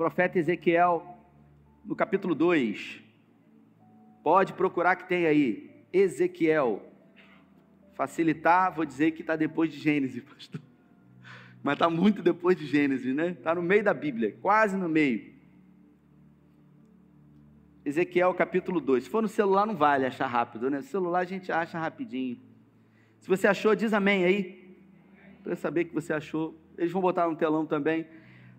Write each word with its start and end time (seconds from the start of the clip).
profeta 0.00 0.38
Ezequiel, 0.38 1.14
no 1.84 1.94
capítulo 1.94 2.34
2. 2.34 3.02
Pode 4.24 4.54
procurar 4.54 4.96
que 4.96 5.06
tem 5.06 5.26
aí. 5.26 5.84
Ezequiel. 5.92 6.82
Facilitar, 7.92 8.74
vou 8.74 8.86
dizer 8.86 9.10
que 9.10 9.20
está 9.20 9.36
depois 9.36 9.70
de 9.70 9.78
Gênesis, 9.78 10.24
pastor. 10.24 10.58
Mas 11.62 11.74
está 11.74 11.90
muito 11.90 12.22
depois 12.22 12.56
de 12.56 12.64
Gênesis, 12.64 13.14
né? 13.14 13.32
Está 13.32 13.54
no 13.54 13.60
meio 13.60 13.84
da 13.84 13.92
Bíblia, 13.92 14.34
quase 14.40 14.74
no 14.74 14.88
meio. 14.88 15.34
Ezequiel 17.84 18.32
capítulo 18.32 18.80
2. 18.80 19.04
Se 19.04 19.10
for 19.10 19.20
no 19.20 19.28
celular, 19.28 19.66
não 19.66 19.76
vale 19.76 20.06
achar 20.06 20.28
rápido, 20.28 20.70
né? 20.70 20.78
No 20.78 20.82
celular 20.82 21.18
a 21.18 21.24
gente 21.24 21.52
acha 21.52 21.78
rapidinho. 21.78 22.40
Se 23.18 23.28
você 23.28 23.46
achou, 23.46 23.74
diz 23.74 23.92
amém 23.92 24.24
aí. 24.24 24.78
Para 25.42 25.54
saber 25.56 25.84
que 25.84 25.94
você 25.94 26.14
achou. 26.14 26.58
Eles 26.78 26.90
vão 26.90 27.02
botar 27.02 27.28
no 27.28 27.36
telão 27.36 27.66
também. 27.66 28.06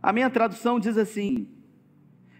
A 0.01 0.11
minha 0.11 0.29
tradução 0.29 0.79
diz 0.79 0.97
assim: 0.97 1.47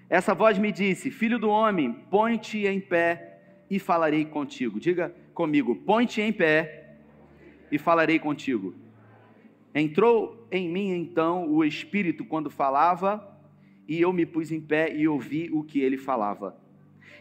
Essa 0.10 0.34
voz 0.34 0.57
me 0.57 0.71
disse: 0.71 1.11
Filho 1.11 1.38
do 1.38 1.50
homem, 1.50 1.93
põe-te 2.10 2.65
em 2.65 2.79
pé 2.79 3.39
e 3.70 3.78
falarei 3.78 4.25
contigo. 4.25 4.79
Diga 4.79 5.14
comigo: 5.34 5.75
põe-te 5.75 6.21
em 6.21 6.34
pé 6.34 6.97
e 7.71 7.78
falarei 7.78 8.18
contigo. 8.18 8.74
Entrou 9.74 10.47
em 10.51 10.68
mim 10.68 10.89
então 10.89 11.50
o 11.50 11.64
Espírito 11.64 12.25
quando 12.25 12.50
falava, 12.50 13.25
e 13.87 14.01
eu 14.01 14.12
me 14.12 14.25
pus 14.25 14.51
em 14.51 14.59
pé 14.59 14.93
e 14.93 15.07
ouvi 15.07 15.50
o 15.51 15.64
que 15.64 15.79
ele 15.79 15.98
falava. 15.98 16.57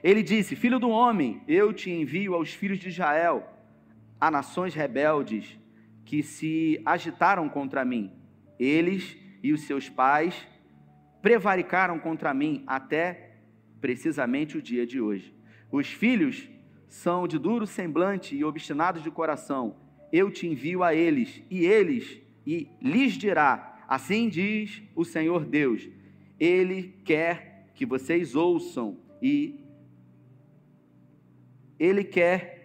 Ele 0.03 0.23
disse: 0.23 0.57
Filho 0.57 0.79
do 0.79 0.89
homem, 0.89 1.43
eu 1.47 1.73
te 1.73 1.91
envio 1.91 2.35
aos 2.35 2.53
filhos 2.55 2.79
de 2.79 2.89
Israel, 2.89 3.47
a 4.19 4.31
nações 4.31 4.75
rebeldes 4.75 5.59
que 6.05 6.23
se 6.23 6.81
agitaram 6.85 7.47
contra 7.47 7.85
mim. 7.85 8.11
Eles 8.59 9.17
e 9.43 9.53
os 9.53 9.63
seus 9.63 9.89
pais 9.89 10.47
prevaricaram 11.23 11.99
contra 11.99 12.33
mim 12.33 12.65
até 12.67 13.37
precisamente 13.81 14.57
o 14.57 14.63
dia 14.63 14.87
de 14.87 15.01
hoje. 15.01 15.35
Os 15.71 15.89
filhos 15.89 16.49
são 16.89 17.27
de 17.27 17.39
duro 17.39 17.67
semblante 17.67 18.35
e 18.35 18.45
obstinados 18.45 19.03
de 19.03 19.11
coração. 19.11 19.77
Eu 20.13 20.31
te 20.31 20.47
envio 20.47 20.83
a 20.83 20.95
eles, 20.95 21.43
e 21.51 21.65
eles 21.65 22.21
e 22.47 22.69
lhes 22.81 23.15
dirá: 23.15 23.85
Assim 23.89 24.29
diz 24.29 24.83
o 24.95 25.05
Senhor 25.05 25.45
Deus. 25.45 25.89
Ele 26.39 26.95
quer 27.05 27.71
que 27.75 27.87
vocês 27.87 28.35
ouçam 28.35 28.99
e 29.23 29.61
ele 31.79 32.03
quer 32.03 32.61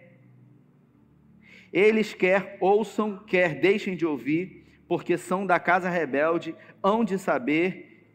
eles 1.72 2.14
quer 2.14 2.56
ouçam, 2.58 3.18
quer 3.26 3.60
deixem 3.60 3.96
de 3.96 4.06
ouvir, 4.06 4.65
porque 4.88 5.16
são 5.16 5.46
da 5.46 5.58
casa 5.58 5.90
rebelde, 5.90 6.54
hão 6.82 7.04
de 7.04 7.18
saber 7.18 8.06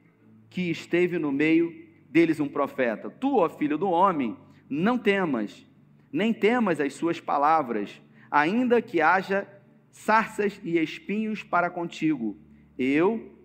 que 0.49 0.69
esteve 0.69 1.17
no 1.17 1.31
meio 1.31 1.73
deles 2.09 2.39
um 2.39 2.47
profeta. 2.47 3.09
Tu, 3.09 3.37
ó 3.37 3.49
filho 3.49 3.77
do 3.77 3.89
homem, 3.89 4.37
não 4.69 4.97
temas, 4.97 5.65
nem 6.11 6.33
temas 6.33 6.79
as 6.79 6.93
suas 6.93 7.19
palavras, 7.19 8.01
ainda 8.29 8.81
que 8.81 9.01
haja 9.01 9.47
sarças 9.91 10.59
e 10.63 10.77
espinhos 10.77 11.43
para 11.43 11.69
contigo. 11.69 12.37
Eu 12.77 13.35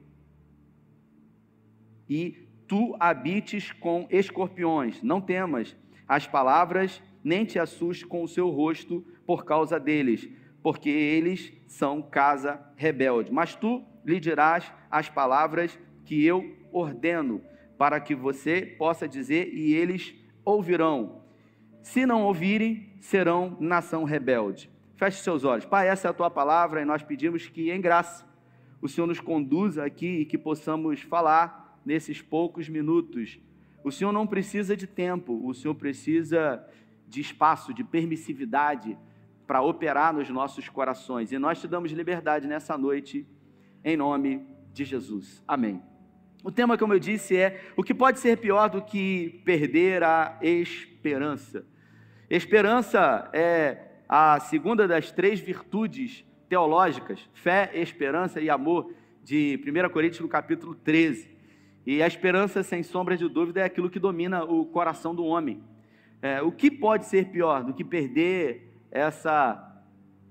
e 2.09 2.47
tu 2.67 2.97
habites 2.99 3.73
com 3.73 4.07
escorpiões. 4.11 5.03
Não 5.03 5.21
temas 5.21 5.77
as 6.09 6.27
palavras, 6.27 7.03
nem 7.23 7.45
te 7.45 7.59
assustes 7.59 8.07
com 8.07 8.23
o 8.23 8.29
seu 8.29 8.49
rosto 8.51 9.05
por 9.27 9.45
causa 9.45 9.79
deles, 9.81 10.29
porque 10.67 10.91
eles 10.91 11.53
são 11.69 12.03
casa 12.03 12.61
rebelde. 12.75 13.33
Mas 13.33 13.55
tu 13.55 13.85
lhe 14.05 14.19
dirás 14.19 14.73
as 14.91 15.09
palavras 15.09 15.79
que 16.05 16.27
eu 16.27 16.57
ordeno, 16.73 17.41
para 17.79 18.01
que 18.01 18.17
você 18.17 18.75
possa 18.77 19.07
dizer 19.07 19.55
e 19.55 19.73
eles 19.75 20.13
ouvirão. 20.45 21.23
Se 21.85 22.05
não 22.05 22.25
ouvirem, 22.25 22.93
serão 23.01 23.57
nação 23.61 24.03
rebelde. 24.03 24.69
Feche 24.97 25.23
seus 25.23 25.45
olhos. 25.45 25.65
Pai, 25.65 25.87
essa 25.87 26.09
é 26.09 26.11
a 26.11 26.13
tua 26.13 26.29
palavra 26.29 26.83
e 26.83 26.85
nós 26.85 27.01
pedimos 27.01 27.47
que, 27.47 27.71
em 27.71 27.81
graça, 27.81 28.27
o 28.83 28.89
Senhor 28.89 29.07
nos 29.07 29.21
conduza 29.21 29.85
aqui 29.85 30.19
e 30.19 30.25
que 30.25 30.37
possamos 30.37 31.01
falar 31.01 31.81
nesses 31.87 32.21
poucos 32.21 32.69
minutos. 32.69 33.39
O 33.85 33.93
Senhor 33.93 34.11
não 34.11 34.27
precisa 34.27 34.77
de 34.77 34.89
tempo, 34.89 35.47
o 35.47 35.55
Senhor 35.55 35.77
precisa 35.77 36.61
de 37.07 37.21
espaço, 37.21 37.73
de 37.73 37.85
permissividade 37.85 38.99
para 39.47 39.63
operar 39.63 40.13
nos 40.13 40.29
nossos 40.29 40.69
corações. 40.69 41.33
E 41.33 41.39
nós 41.39 41.61
te 41.61 41.69
damos 41.69 41.93
liberdade 41.93 42.47
nessa 42.47 42.77
noite, 42.77 43.27
em 43.85 43.97
nome 43.97 44.47
de 44.73 44.85
Jesus. 44.85 45.43
Amém. 45.47 45.83
O 46.43 46.51
tema, 46.51 46.77
como 46.79 46.95
eu 46.95 46.99
disse, 46.99 47.37
é 47.37 47.61
o 47.77 47.83
que 47.83 47.95
pode 47.95 48.19
ser 48.19 48.39
pior 48.39 48.69
do 48.69 48.83
que 48.83 49.43
perder 49.45 50.03
a 50.03 50.39
esperança. 50.41 51.67
Esperança 52.29 53.29
é 53.33 53.79
a 54.09 54.39
segunda 54.41 54.87
das 54.87 55.11
três 55.11 55.41
virtudes 55.41 56.25
teológicas, 56.49 57.29
fé, 57.35 57.71
esperança 57.75 58.41
e 58.41 58.49
amor, 58.49 58.93
de 59.23 59.61
1 59.67 59.89
Coríntios 59.91 60.21
no 60.21 60.29
capítulo 60.29 60.75
13. 60.75 61.29
E 61.85 62.03
a 62.03 62.07
esperança, 62.07 62.63
sem 62.63 62.83
sombra 62.83 63.17
de 63.17 63.29
dúvida, 63.29 63.61
é 63.61 63.65
aquilo 63.65 63.91
que 63.91 63.99
domina 63.99 64.45
o 64.45 64.65
coração 64.67 65.15
do 65.15 65.25
homem. 65.25 65.63
É, 66.23 66.43
o 66.43 66.51
que 66.51 66.71
pode 66.71 67.07
ser 67.07 67.27
pior 67.27 67.65
do 67.65 67.75
que 67.75 67.85
perder 67.85 68.76
essa 68.91 69.85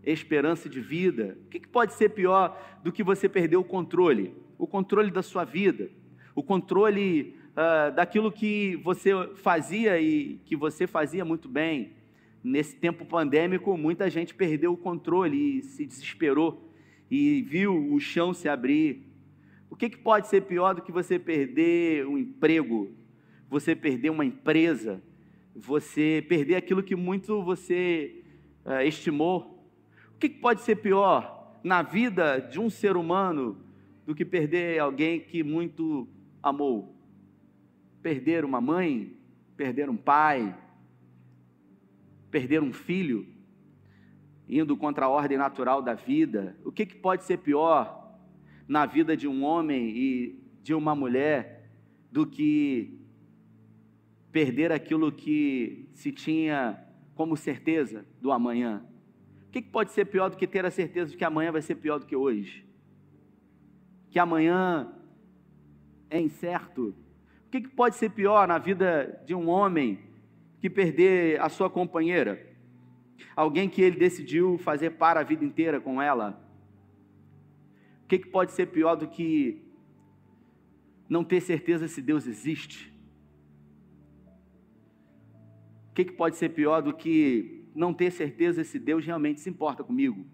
esperança 0.03 0.69
de 0.69 0.79
vida? 0.79 1.37
O 1.45 1.49
que 1.49 1.67
pode 1.67 1.93
ser 1.93 2.09
pior 2.09 2.59
do 2.83 2.91
que 2.91 3.03
você 3.03 3.27
perder 3.27 3.57
o 3.57 3.63
controle? 3.63 4.35
O 4.57 4.67
controle 4.67 5.11
da 5.11 5.21
sua 5.21 5.43
vida, 5.43 5.89
o 6.33 6.43
controle 6.43 7.35
uh, 7.51 7.93
daquilo 7.93 8.31
que 8.31 8.75
você 8.77 9.11
fazia 9.35 9.99
e 9.99 10.39
que 10.45 10.55
você 10.55 10.87
fazia 10.87 11.25
muito 11.25 11.49
bem, 11.49 11.93
nesse 12.43 12.75
tempo 12.75 13.05
pandêmico, 13.05 13.75
muita 13.75 14.09
gente 14.09 14.35
perdeu 14.35 14.73
o 14.73 14.77
controle 14.77 15.57
e 15.57 15.63
se 15.63 15.85
desesperou 15.85 16.71
e 17.09 17.41
viu 17.41 17.91
o 17.91 17.99
chão 17.99 18.33
se 18.33 18.47
abrir. 18.47 19.03
O 19.69 19.75
que, 19.75 19.89
que 19.89 19.97
pode 19.97 20.27
ser 20.27 20.41
pior 20.41 20.75
do 20.75 20.81
que 20.81 20.91
você 20.91 21.17
perder 21.17 22.05
um 22.05 22.17
emprego, 22.17 22.91
você 23.49 23.75
perder 23.75 24.11
uma 24.11 24.23
empresa, 24.23 25.01
você 25.55 26.23
perder 26.29 26.55
aquilo 26.55 26.83
que 26.83 26.95
muito 26.95 27.41
você 27.41 28.23
uh, 28.65 28.81
estimou? 28.81 29.63
O 30.15 30.17
que, 30.17 30.27
pode 30.29 30.61
ser 30.61 30.77
pior 30.77 31.59
na 31.63 31.81
vida 31.81 32.39
de 32.39 32.59
um 32.59 32.69
ser 32.69 32.97
humano 32.97 33.57
do 34.05 34.15
que 34.15 34.25
perder 34.25 34.79
alguém 34.79 35.19
que 35.19 35.43
muito 35.43 36.07
amou? 36.41 36.95
Perder 38.01 38.43
uma 38.43 38.59
mãe, 38.59 39.15
perder 39.55 39.89
um 39.89 39.97
pai, 39.97 40.55
perder 42.31 42.61
um 42.61 42.73
filho, 42.73 43.25
indo 44.47 44.75
contra 44.75 45.05
a 45.05 45.09
ordem 45.09 45.37
natural 45.37 45.81
da 45.81 45.93
vida, 45.93 46.55
o 46.63 46.71
que 46.71 46.85
pode 46.85 47.23
ser 47.23 47.37
pior 47.37 48.17
na 48.67 48.85
vida 48.85 49.15
de 49.15 49.27
um 49.27 49.43
homem 49.43 49.89
e 49.89 50.39
de 50.61 50.73
uma 50.73 50.95
mulher 50.95 51.69
do 52.11 52.25
que 52.25 52.99
perder 54.31 54.71
aquilo 54.71 55.11
que 55.11 55.87
se 55.93 56.11
tinha 56.11 56.84
como 57.15 57.35
certeza 57.35 58.05
do 58.21 58.31
amanhã? 58.31 58.85
O 59.47 59.51
que, 59.51 59.61
pode 59.61 59.91
ser 59.91 60.05
pior 60.05 60.29
do 60.29 60.37
que 60.37 60.45
ter 60.45 60.65
a 60.65 60.71
certeza 60.71 61.11
de 61.11 61.17
que 61.17 61.23
amanhã 61.23 61.51
vai 61.51 61.61
ser 61.61 61.75
pior 61.75 61.97
do 61.97 62.05
que 62.05 62.15
hoje? 62.15 62.65
Que 64.09 64.19
amanhã 64.19 64.93
é 66.09 66.19
incerto? 66.19 66.93
O 67.47 67.49
que, 67.49 67.67
pode 67.67 67.95
ser 67.95 68.09
pior 68.09 68.47
na 68.47 68.57
vida 68.57 69.23
de 69.25 69.33
um 69.33 69.47
homem 69.49 69.99
que 70.59 70.69
perder 70.69 71.39
a 71.41 71.47
sua 71.47 71.69
companheira, 71.69 72.43
alguém 73.35 73.69
que 73.69 73.81
ele 73.81 73.97
decidiu 73.97 74.57
fazer 74.57 74.91
para 74.91 75.19
a 75.19 75.23
vida 75.23 75.45
inteira 75.45 75.79
com 75.79 76.01
ela. 76.01 76.41
O 78.03 78.07
que 78.07 78.17
pode 78.17 78.51
ser 78.51 78.67
pior 78.67 78.95
do 78.95 79.07
que 79.07 79.61
não 81.07 81.23
ter 81.23 81.41
certeza 81.41 81.87
se 81.87 82.01
Deus 82.01 82.25
existe? 82.25 82.94
O 85.95 86.01
que, 86.03 86.03
que 86.03 86.11
pode 86.11 86.35
ser 86.35 86.49
pior 86.49 86.81
do 86.81 86.91
que 86.91 87.69
não 87.73 87.93
ter 87.93 88.11
certeza 88.11 88.65
se 88.65 88.77
Deus 88.77 89.05
realmente 89.05 89.39
se 89.39 89.49
importa 89.49 89.81
comigo? 89.81 90.25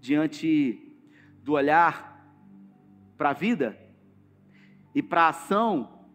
Diante 0.00 0.90
do 1.44 1.52
olhar 1.52 2.34
para 3.18 3.28
a 3.28 3.34
vida 3.34 3.78
e 4.94 5.02
para 5.02 5.24
a 5.24 5.28
ação 5.28 6.06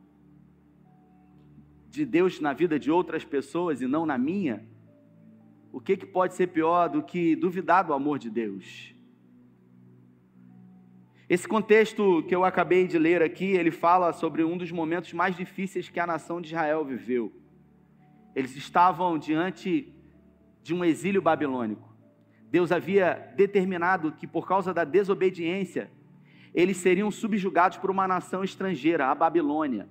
de 1.91 2.07
Deus 2.07 2.39
na 2.39 2.53
vida 2.53 2.79
de 2.79 2.89
outras 2.89 3.23
pessoas 3.23 3.83
e 3.83 3.85
não 3.85 4.03
na 4.03 4.17
minha, 4.17 4.67
o 5.71 5.79
que, 5.79 5.95
que 5.95 6.07
pode 6.07 6.33
ser 6.33 6.47
pior 6.47 6.89
do 6.89 7.03
que 7.03 7.35
duvidar 7.35 7.83
do 7.83 7.93
amor 7.93 8.17
de 8.17 8.31
Deus? 8.31 8.95
Esse 11.29 11.47
contexto 11.47 12.23
que 12.27 12.33
eu 12.33 12.43
acabei 12.43 12.87
de 12.87 12.97
ler 12.97 13.21
aqui, 13.21 13.51
ele 13.51 13.69
fala 13.69 14.11
sobre 14.11 14.43
um 14.43 14.57
dos 14.57 14.71
momentos 14.71 15.13
mais 15.13 15.37
difíceis 15.37 15.87
que 15.87 15.99
a 15.99 16.07
nação 16.07 16.41
de 16.41 16.47
Israel 16.47 16.83
viveu. 16.83 17.42
Eles 18.35 18.55
estavam 18.55 19.17
diante 19.17 19.93
de 20.61 20.73
um 20.73 20.83
exílio 20.83 21.21
babilônico. 21.21 21.93
Deus 22.49 22.71
havia 22.71 23.33
determinado 23.35 24.11
que 24.11 24.27
por 24.27 24.47
causa 24.47 24.73
da 24.73 24.83
desobediência, 24.83 25.89
eles 26.53 26.77
seriam 26.77 27.09
subjugados 27.09 27.77
por 27.77 27.89
uma 27.89 28.07
nação 28.07 28.43
estrangeira, 28.43 29.07
a 29.07 29.15
Babilônia. 29.15 29.89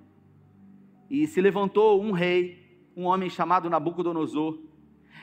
E 1.09 1.27
se 1.27 1.41
levantou 1.41 2.01
um 2.01 2.11
rei, 2.11 2.87
um 2.95 3.03
homem 3.03 3.29
chamado 3.29 3.69
Nabucodonosor. 3.69 4.59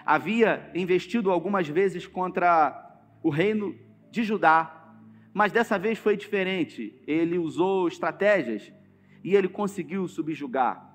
Havia 0.05 0.71
investido 0.75 1.31
algumas 1.31 1.67
vezes 1.67 2.07
contra 2.07 3.01
o 3.23 3.31
reino 3.31 3.75
de 4.11 4.23
Judá, 4.23 4.95
mas 5.33 5.51
dessa 5.51 5.79
vez 5.79 5.99
foi 5.99 6.17
diferente. 6.17 7.01
Ele 7.07 7.39
usou 7.39 7.89
estratégias 7.89 8.71
e 9.25 9.35
ele 9.35 9.49
conseguiu 9.49 10.07
subjugar. 10.09 10.90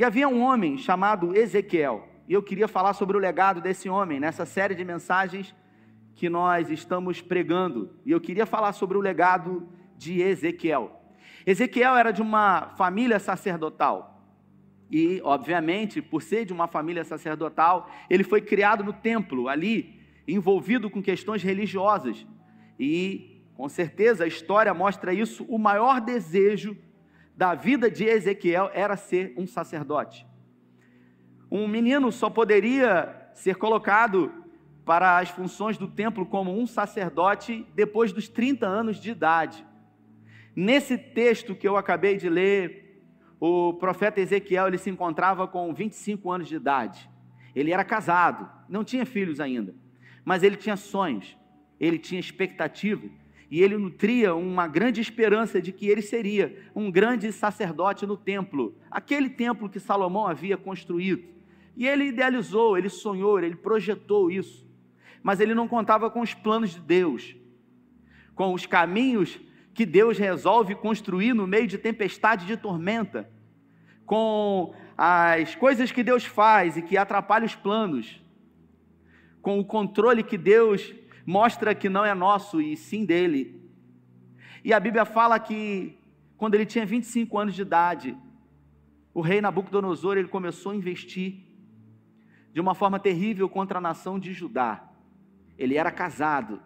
E 0.00 0.04
havia 0.04 0.26
um 0.26 0.40
homem 0.40 0.78
chamado 0.78 1.36
Ezequiel, 1.36 2.08
e 2.26 2.32
eu 2.32 2.42
queria 2.42 2.66
falar 2.66 2.94
sobre 2.94 3.18
o 3.18 3.20
legado 3.20 3.60
desse 3.60 3.86
homem 3.86 4.18
nessa 4.18 4.46
série 4.46 4.74
de 4.74 4.82
mensagens 4.82 5.54
que 6.14 6.26
nós 6.30 6.70
estamos 6.70 7.20
pregando. 7.20 7.90
E 8.06 8.10
eu 8.10 8.18
queria 8.18 8.46
falar 8.46 8.72
sobre 8.72 8.96
o 8.96 9.00
legado 9.02 9.68
de 9.98 10.22
Ezequiel. 10.22 10.90
Ezequiel 11.44 11.96
era 11.96 12.12
de 12.12 12.22
uma 12.22 12.70
família 12.78 13.18
sacerdotal. 13.18 14.24
E, 14.90 15.20
obviamente, 15.22 16.00
por 16.00 16.22
ser 16.22 16.46
de 16.46 16.52
uma 16.54 16.66
família 16.66 17.04
sacerdotal, 17.04 17.90
ele 18.08 18.24
foi 18.24 18.40
criado 18.40 18.82
no 18.82 18.94
templo, 18.94 19.50
ali, 19.50 20.00
envolvido 20.26 20.88
com 20.88 21.02
questões 21.02 21.42
religiosas. 21.42 22.26
E, 22.78 23.42
com 23.54 23.68
certeza, 23.68 24.24
a 24.24 24.26
história 24.26 24.72
mostra 24.72 25.12
isso. 25.12 25.44
O 25.46 25.58
maior 25.58 26.00
desejo 26.00 26.74
da 27.40 27.54
vida 27.54 27.90
de 27.90 28.04
Ezequiel 28.04 28.70
era 28.74 28.98
ser 28.98 29.32
um 29.34 29.46
sacerdote. 29.46 30.26
Um 31.50 31.66
menino 31.66 32.12
só 32.12 32.28
poderia 32.28 33.30
ser 33.32 33.56
colocado 33.56 34.30
para 34.84 35.16
as 35.16 35.30
funções 35.30 35.78
do 35.78 35.88
templo 35.88 36.26
como 36.26 36.52
um 36.52 36.66
sacerdote 36.66 37.66
depois 37.74 38.12
dos 38.12 38.28
30 38.28 38.66
anos 38.66 39.00
de 39.00 39.12
idade. 39.12 39.64
Nesse 40.54 40.98
texto 40.98 41.54
que 41.54 41.66
eu 41.66 41.78
acabei 41.78 42.18
de 42.18 42.28
ler, 42.28 43.02
o 43.40 43.72
profeta 43.72 44.20
Ezequiel 44.20 44.66
ele 44.66 44.76
se 44.76 44.90
encontrava 44.90 45.48
com 45.48 45.72
25 45.72 46.30
anos 46.30 46.46
de 46.46 46.56
idade. 46.56 47.08
Ele 47.56 47.72
era 47.72 47.82
casado, 47.82 48.50
não 48.68 48.84
tinha 48.84 49.06
filhos 49.06 49.40
ainda, 49.40 49.74
mas 50.26 50.42
ele 50.42 50.56
tinha 50.56 50.76
sonhos, 50.76 51.38
ele 51.80 51.98
tinha 51.98 52.20
expectativa 52.20 53.08
e 53.50 53.60
ele 53.60 53.76
nutria 53.76 54.34
uma 54.34 54.68
grande 54.68 55.00
esperança 55.00 55.60
de 55.60 55.72
que 55.72 55.88
ele 55.88 56.00
seria 56.00 56.56
um 56.72 56.88
grande 56.88 57.32
sacerdote 57.32 58.06
no 58.06 58.16
templo, 58.16 58.76
aquele 58.88 59.28
templo 59.28 59.68
que 59.68 59.80
Salomão 59.80 60.26
havia 60.26 60.56
construído. 60.56 61.24
E 61.76 61.86
ele 61.86 62.04
idealizou, 62.04 62.78
ele 62.78 62.88
sonhou, 62.88 63.40
ele 63.40 63.56
projetou 63.56 64.30
isso. 64.30 64.68
Mas 65.20 65.40
ele 65.40 65.52
não 65.52 65.66
contava 65.66 66.08
com 66.08 66.20
os 66.20 66.32
planos 66.32 66.70
de 66.70 66.80
Deus, 66.80 67.34
com 68.36 68.54
os 68.54 68.66
caminhos 68.66 69.40
que 69.74 69.84
Deus 69.84 70.16
resolve 70.16 70.76
construir 70.76 71.34
no 71.34 71.46
meio 71.46 71.66
de 71.66 71.76
tempestade 71.76 72.46
de 72.46 72.56
tormenta, 72.56 73.28
com 74.06 74.72
as 74.96 75.56
coisas 75.56 75.90
que 75.90 76.04
Deus 76.04 76.24
faz 76.24 76.76
e 76.76 76.82
que 76.82 76.96
atrapalham 76.96 77.46
os 77.46 77.56
planos, 77.56 78.22
com 79.42 79.58
o 79.58 79.64
controle 79.64 80.22
que 80.22 80.38
Deus 80.38 80.94
mostra 81.26 81.74
que 81.74 81.88
não 81.88 82.04
é 82.04 82.14
nosso 82.14 82.60
e 82.60 82.76
sim 82.76 83.04
dele. 83.04 83.60
E 84.64 84.72
a 84.72 84.80
Bíblia 84.80 85.04
fala 85.04 85.38
que 85.38 85.98
quando 86.36 86.54
ele 86.54 86.66
tinha 86.66 86.86
25 86.86 87.38
anos 87.38 87.54
de 87.54 87.62
idade, 87.62 88.16
o 89.12 89.20
rei 89.20 89.40
Nabucodonosor 89.40 90.16
ele 90.16 90.28
começou 90.28 90.72
a 90.72 90.76
investir 90.76 91.40
de 92.52 92.60
uma 92.60 92.74
forma 92.74 92.98
terrível 92.98 93.48
contra 93.48 93.78
a 93.78 93.80
nação 93.80 94.18
de 94.18 94.32
Judá. 94.32 94.88
Ele 95.58 95.76
era 95.76 95.90
casado. 95.90 96.60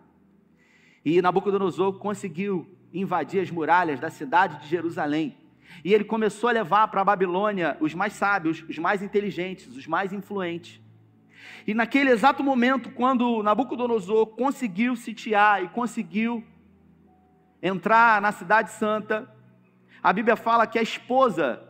E 1.04 1.20
Nabucodonosor 1.20 1.98
conseguiu 1.98 2.66
invadir 2.92 3.40
as 3.40 3.50
muralhas 3.50 3.98
da 3.98 4.10
cidade 4.10 4.62
de 4.62 4.68
Jerusalém. 4.68 5.36
E 5.84 5.92
ele 5.92 6.04
começou 6.04 6.48
a 6.48 6.52
levar 6.52 6.88
para 6.88 7.00
a 7.00 7.04
Babilônia 7.04 7.76
os 7.80 7.94
mais 7.94 8.12
sábios, 8.12 8.64
os 8.68 8.78
mais 8.78 9.02
inteligentes, 9.02 9.66
os 9.76 9.86
mais 9.86 10.12
influentes. 10.12 10.80
E 11.66 11.74
naquele 11.74 12.10
exato 12.10 12.42
momento, 12.42 12.90
quando 12.90 13.42
Nabucodonosor 13.42 14.26
conseguiu 14.28 14.96
sitiar 14.96 15.62
e 15.62 15.68
conseguiu 15.68 16.44
entrar 17.62 18.20
na 18.20 18.32
cidade 18.32 18.70
santa, 18.72 19.28
a 20.02 20.12
Bíblia 20.12 20.36
fala 20.36 20.66
que 20.66 20.78
a 20.78 20.82
esposa 20.82 21.62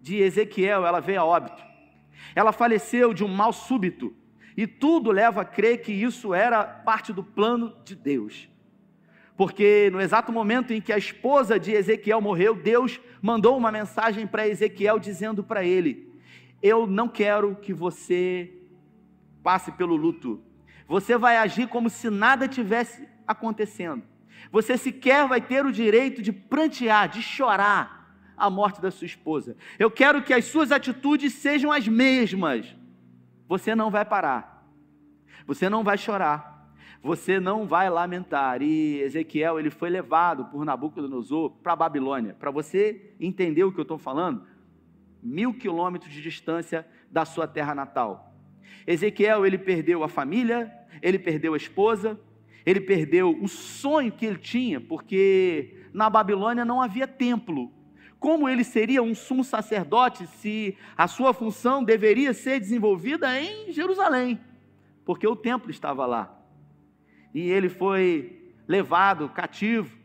de 0.00 0.16
Ezequiel, 0.18 0.84
ela 0.84 1.00
veio 1.00 1.20
a 1.20 1.24
óbito. 1.24 1.62
Ela 2.34 2.52
faleceu 2.52 3.14
de 3.14 3.24
um 3.24 3.28
mal 3.28 3.52
súbito, 3.52 4.14
e 4.56 4.66
tudo 4.66 5.10
leva 5.10 5.40
a 5.40 5.44
crer 5.44 5.80
que 5.80 5.92
isso 5.92 6.34
era 6.34 6.62
parte 6.62 7.12
do 7.12 7.24
plano 7.24 7.74
de 7.84 7.94
Deus. 7.94 8.48
Porque 9.36 9.88
no 9.90 10.00
exato 10.00 10.30
momento 10.30 10.72
em 10.72 10.80
que 10.80 10.92
a 10.92 10.98
esposa 10.98 11.58
de 11.58 11.72
Ezequiel 11.72 12.20
morreu, 12.20 12.54
Deus 12.54 13.00
mandou 13.20 13.56
uma 13.56 13.72
mensagem 13.72 14.26
para 14.26 14.46
Ezequiel 14.46 14.98
dizendo 14.98 15.42
para 15.42 15.64
ele: 15.64 16.12
Eu 16.62 16.86
não 16.86 17.08
quero 17.08 17.56
que 17.56 17.72
você 17.72 18.52
passe 19.42 19.72
pelo 19.72 19.96
luto. 19.96 20.42
Você 20.86 21.16
vai 21.16 21.36
agir 21.36 21.68
como 21.68 21.88
se 21.88 22.10
nada 22.10 22.48
tivesse 22.48 23.08
acontecendo. 23.26 24.02
Você 24.50 24.76
sequer 24.76 25.26
vai 25.26 25.40
ter 25.40 25.64
o 25.64 25.72
direito 25.72 26.20
de 26.22 26.32
prantear, 26.32 27.08
de 27.08 27.22
chorar 27.22 28.02
a 28.36 28.50
morte 28.50 28.80
da 28.80 28.90
sua 28.90 29.06
esposa. 29.06 29.56
Eu 29.78 29.90
quero 29.90 30.22
que 30.22 30.34
as 30.34 30.46
suas 30.46 30.72
atitudes 30.72 31.34
sejam 31.34 31.70
as 31.70 31.86
mesmas. 31.86 32.74
Você 33.48 33.74
não 33.74 33.90
vai 33.90 34.04
parar. 34.04 34.66
Você 35.46 35.68
não 35.68 35.84
vai 35.84 35.96
chorar. 35.96 36.52
Você 37.02 37.40
não 37.40 37.66
vai 37.66 37.90
lamentar. 37.90 38.62
E 38.62 39.00
Ezequiel, 39.00 39.58
ele 39.58 39.70
foi 39.70 39.90
levado 39.90 40.46
por 40.46 40.64
Nabucodonosor 40.64 41.50
para 41.62 41.76
Babilônia. 41.76 42.34
Para 42.34 42.50
você 42.50 43.14
entender 43.20 43.64
o 43.64 43.72
que 43.72 43.78
eu 43.78 43.82
estou 43.82 43.98
falando, 43.98 44.46
mil 45.22 45.54
quilômetros 45.54 46.12
de 46.12 46.22
distância 46.22 46.86
da 47.10 47.24
sua 47.24 47.46
terra 47.46 47.74
natal. 47.74 48.31
Ezequiel, 48.86 49.46
ele 49.46 49.58
perdeu 49.58 50.02
a 50.02 50.08
família, 50.08 50.72
ele 51.00 51.18
perdeu 51.18 51.54
a 51.54 51.56
esposa, 51.56 52.18
ele 52.64 52.80
perdeu 52.80 53.36
o 53.40 53.48
sonho 53.48 54.12
que 54.12 54.26
ele 54.26 54.38
tinha, 54.38 54.80
porque 54.80 55.86
na 55.92 56.08
Babilônia 56.08 56.64
não 56.64 56.80
havia 56.80 57.06
templo, 57.06 57.70
como 58.18 58.48
ele 58.48 58.62
seria 58.62 59.02
um 59.02 59.14
sumo 59.14 59.42
sacerdote 59.42 60.26
se 60.26 60.76
a 60.96 61.08
sua 61.08 61.34
função 61.34 61.82
deveria 61.82 62.32
ser 62.32 62.60
desenvolvida 62.60 63.40
em 63.40 63.72
Jerusalém, 63.72 64.38
porque 65.04 65.26
o 65.26 65.34
templo 65.34 65.70
estava 65.70 66.06
lá. 66.06 66.38
E 67.34 67.50
ele 67.50 67.68
foi 67.68 68.52
levado 68.68 69.28
cativo, 69.28 69.96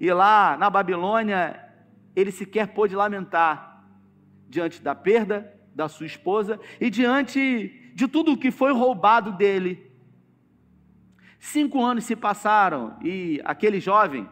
e 0.00 0.12
lá 0.12 0.56
na 0.56 0.68
Babilônia 0.68 1.64
ele 2.14 2.32
sequer 2.32 2.68
pôde 2.68 2.96
lamentar 2.96 3.84
diante 4.48 4.82
da 4.82 4.94
perda 4.94 5.57
da 5.78 5.88
sua 5.88 6.06
esposa 6.06 6.58
e 6.80 6.90
diante 6.90 7.92
de 7.94 8.08
tudo 8.08 8.32
o 8.32 8.36
que 8.36 8.50
foi 8.50 8.72
roubado 8.72 9.30
dele. 9.30 9.88
Cinco 11.38 11.84
anos 11.84 12.02
se 12.02 12.16
passaram 12.16 12.98
e 13.00 13.40
aquele 13.44 13.78
jovem 13.78 14.28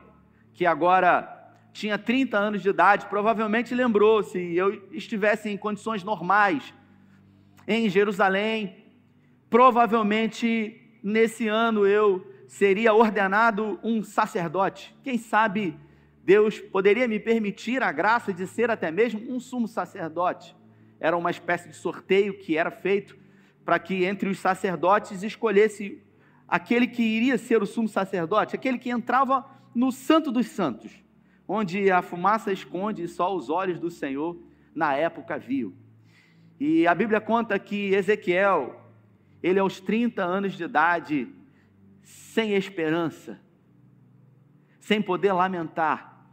que 0.52 0.66
agora 0.66 1.32
tinha 1.72 1.96
30 1.96 2.36
anos 2.36 2.62
de 2.62 2.68
idade, 2.68 3.06
provavelmente 3.06 3.76
lembrou 3.76 4.24
se 4.24 4.56
eu 4.56 4.88
estivesse 4.90 5.48
em 5.48 5.56
condições 5.56 6.02
normais 6.02 6.74
em 7.68 7.88
Jerusalém, 7.88 8.84
provavelmente 9.48 10.98
nesse 11.00 11.46
ano 11.46 11.86
eu 11.86 12.26
seria 12.48 12.92
ordenado 12.92 13.78
um 13.84 14.02
sacerdote. 14.02 14.96
Quem 15.04 15.16
sabe 15.16 15.78
Deus 16.24 16.58
poderia 16.58 17.06
me 17.06 17.20
permitir 17.20 17.84
a 17.84 17.92
graça 17.92 18.32
de 18.32 18.48
ser 18.48 18.68
até 18.68 18.90
mesmo 18.90 19.20
um 19.32 19.38
sumo 19.38 19.68
sacerdote. 19.68 20.56
Era 20.98 21.16
uma 21.16 21.30
espécie 21.30 21.68
de 21.68 21.76
sorteio 21.76 22.38
que 22.38 22.56
era 22.56 22.70
feito 22.70 23.16
para 23.64 23.78
que 23.78 24.04
entre 24.04 24.28
os 24.28 24.38
sacerdotes 24.38 25.22
escolhesse 25.22 26.02
aquele 26.46 26.86
que 26.86 27.02
iria 27.02 27.36
ser 27.36 27.62
o 27.62 27.66
sumo 27.66 27.88
sacerdote, 27.88 28.54
aquele 28.54 28.78
que 28.78 28.90
entrava 28.90 29.44
no 29.74 29.90
Santo 29.90 30.30
dos 30.30 30.46
Santos 30.46 31.06
onde 31.48 31.90
a 31.90 32.02
fumaça 32.02 32.52
esconde 32.52 33.02
e 33.02 33.08
só 33.08 33.34
os 33.34 33.48
olhos 33.48 33.78
do 33.78 33.90
Senhor 33.90 34.36
na 34.74 34.94
época 34.94 35.38
viu. 35.38 35.74
E 36.58 36.86
a 36.86 36.94
Bíblia 36.94 37.20
conta 37.20 37.58
que 37.58 37.94
Ezequiel, 37.94 38.80
ele 39.42 39.58
aos 39.58 39.78
30 39.80 40.22
anos 40.24 40.54
de 40.54 40.64
idade, 40.64 41.28
sem 42.02 42.54
esperança, 42.54 43.40
sem 44.80 45.00
poder 45.00 45.32
lamentar, 45.32 46.26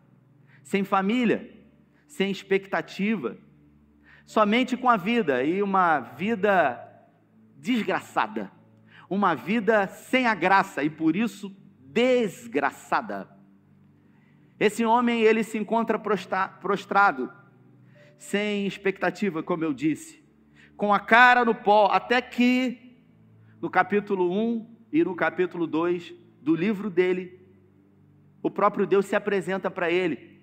sem 0.63 0.84
família, 0.84 1.51
sem 2.08 2.32
expectativa, 2.32 3.38
somente 4.25 4.75
com 4.77 4.89
a 4.89 4.98
vida 4.98 5.44
e 5.44 5.62
uma 5.62 6.00
vida 6.00 6.80
desgraçada, 7.58 8.51
uma 9.10 9.36
vida 9.36 9.88
sem 9.88 10.27
a 10.27 10.36
graça 10.36 10.84
e 10.84 10.89
por 10.89 11.15
isso 11.15 11.56
desgraçada. 11.80 13.30
Esse 14.60 14.86
homem, 14.86 15.22
ele 15.22 15.44
se 15.44 15.58
encontra 15.58 16.00
prostrado, 16.00 17.32
sem 18.18 18.65
expectativa, 18.65 19.44
como 19.44 19.63
eu 19.63 19.74
disse, 19.74 20.24
com 20.77 20.94
a 20.94 21.00
cara 21.00 21.44
no 21.44 21.53
pó, 21.53 21.88
até 21.92 22.22
que 22.22 23.01
no 23.62 23.70
capítulo 23.70 24.32
1 24.32 24.75
e 24.92 25.03
no 25.03 25.15
capítulo 25.15 25.68
2 25.68 26.13
do 26.42 26.56
livro 26.56 26.89
dele, 26.89 27.39
o 28.42 28.51
próprio 28.51 28.86
Deus 28.86 29.06
se 29.06 29.15
apresenta 29.15 29.72
para 29.72 29.89
ele, 29.89 30.42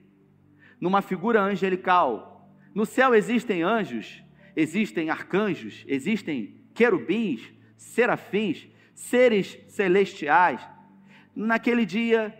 numa 0.81 1.03
figura 1.03 1.43
angelical. 1.43 2.30
No 2.75 2.87
céu 2.87 3.15
existem 3.15 3.63
anjos, 3.63 4.23
existem 4.55 5.11
arcanjos, 5.11 5.85
existem 5.89 6.55
querubins, 6.75 7.43
serafins, 7.77 8.67
seres 8.95 9.59
celestiais. 9.69 10.61
Naquele 11.35 11.85
dia, 11.85 12.35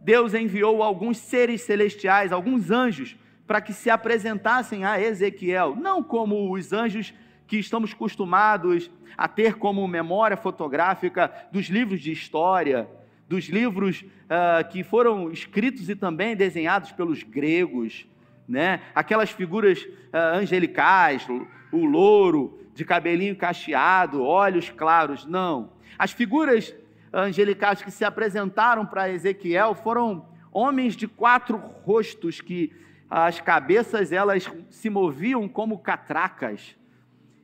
Deus 0.00 0.34
enviou 0.34 0.82
alguns 0.82 1.18
seres 1.18 1.62
celestiais, 1.62 2.30
alguns 2.30 2.70
anjos, 2.70 3.16
para 3.46 3.60
que 3.60 3.72
se 3.72 3.90
apresentassem 3.90 4.84
a 4.84 5.00
Ezequiel, 5.00 5.76
não 5.76 6.02
como 6.02 6.52
os 6.52 6.72
anjos 6.72 7.12
que 7.46 7.58
estamos 7.58 7.92
acostumados 7.92 8.90
a 9.16 9.28
ter 9.28 9.54
como 9.54 9.86
memória 9.86 10.36
fotográfica 10.36 11.32
dos 11.52 11.66
livros 11.66 12.00
de 12.00 12.12
história, 12.12 12.88
dos 13.28 13.46
livros 13.46 14.02
uh, 14.02 14.68
que 14.70 14.82
foram 14.82 15.30
escritos 15.30 15.88
e 15.88 15.96
também 15.96 16.36
desenhados 16.36 16.92
pelos 16.92 17.22
gregos, 17.22 18.06
né? 18.48 18.80
aquelas 18.94 19.30
figuras 19.30 19.82
uh, 19.82 20.36
angelicais, 20.36 21.26
o, 21.72 21.84
louro 21.84 22.60
de 22.74 22.84
cabelinho 22.84 23.36
cacheado, 23.36 24.22
olhos 24.22 24.70
claros, 24.70 25.24
não. 25.24 25.72
As 25.98 26.12
figuras 26.12 26.74
angelicais 27.12 27.82
que 27.82 27.90
se 27.90 28.04
apresentaram 28.04 28.84
para 28.84 29.10
Ezequiel 29.10 29.74
foram 29.74 30.28
homens 30.52 30.96
de 30.96 31.06
quatro 31.06 31.56
rostos 31.56 32.40
que 32.40 32.72
as 33.08 33.40
cabeças 33.40 34.12
elas 34.12 34.50
se 34.70 34.90
moviam 34.90 35.48
como 35.48 35.78
catracas. 35.78 36.76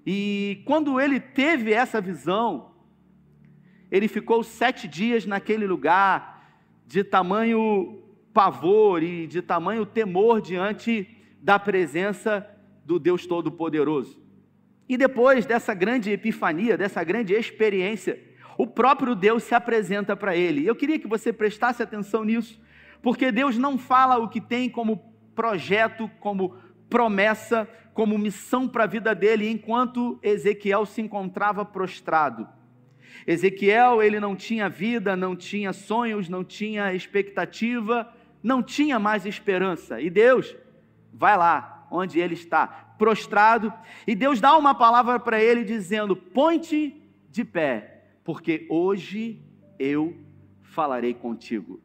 E 0.04 0.62
quando 0.64 1.00
ele 1.00 1.20
teve 1.20 1.72
essa 1.72 2.00
visão, 2.00 2.72
ele 3.90 4.08
ficou 4.08 4.42
sete 4.42 4.88
dias 4.88 5.26
naquele 5.26 5.66
lugar, 5.66 6.40
de 6.86 7.04
tamanho 7.04 8.02
pavor 8.32 9.02
e 9.02 9.26
de 9.26 9.42
tamanho 9.42 9.84
temor 9.84 10.40
diante 10.40 11.08
da 11.40 11.58
presença 11.58 12.46
do 12.84 12.98
Deus 12.98 13.26
Todo-Poderoso. 13.26 14.20
E 14.88 14.96
depois 14.96 15.46
dessa 15.46 15.72
grande 15.72 16.10
epifania, 16.10 16.76
dessa 16.76 17.02
grande 17.04 17.32
experiência, 17.32 18.20
o 18.58 18.66
próprio 18.66 19.14
Deus 19.14 19.44
se 19.44 19.54
apresenta 19.54 20.16
para 20.16 20.36
ele. 20.36 20.66
Eu 20.66 20.74
queria 20.74 20.98
que 20.98 21.06
você 21.06 21.32
prestasse 21.32 21.82
atenção 21.82 22.24
nisso, 22.24 22.60
porque 23.00 23.30
Deus 23.32 23.56
não 23.56 23.78
fala 23.78 24.18
o 24.18 24.28
que 24.28 24.40
tem 24.40 24.68
como 24.68 25.14
projeto, 25.34 26.10
como 26.20 26.56
promessa, 26.88 27.68
como 27.94 28.18
missão 28.18 28.68
para 28.68 28.84
a 28.84 28.86
vida 28.86 29.14
dele, 29.14 29.48
enquanto 29.48 30.18
Ezequiel 30.22 30.84
se 30.84 31.00
encontrava 31.00 31.64
prostrado. 31.64 32.48
Ezequiel, 33.26 34.02
ele 34.02 34.18
não 34.18 34.34
tinha 34.34 34.68
vida, 34.68 35.14
não 35.16 35.36
tinha 35.36 35.72
sonhos, 35.72 36.28
não 36.28 36.42
tinha 36.42 36.92
expectativa, 36.92 38.12
não 38.42 38.62
tinha 38.62 38.98
mais 38.98 39.26
esperança. 39.26 40.00
E 40.00 40.08
Deus 40.08 40.54
vai 41.12 41.36
lá 41.36 41.86
onde 41.90 42.20
ele 42.20 42.34
está, 42.34 42.66
prostrado, 42.98 43.72
e 44.06 44.14
Deus 44.14 44.40
dá 44.40 44.56
uma 44.56 44.74
palavra 44.74 45.18
para 45.18 45.42
ele 45.42 45.64
dizendo: 45.64 46.14
"Ponte 46.14 46.96
de 47.28 47.44
pé, 47.44 48.04
porque 48.24 48.66
hoje 48.68 49.42
eu 49.78 50.16
falarei 50.62 51.14
contigo". 51.14 51.80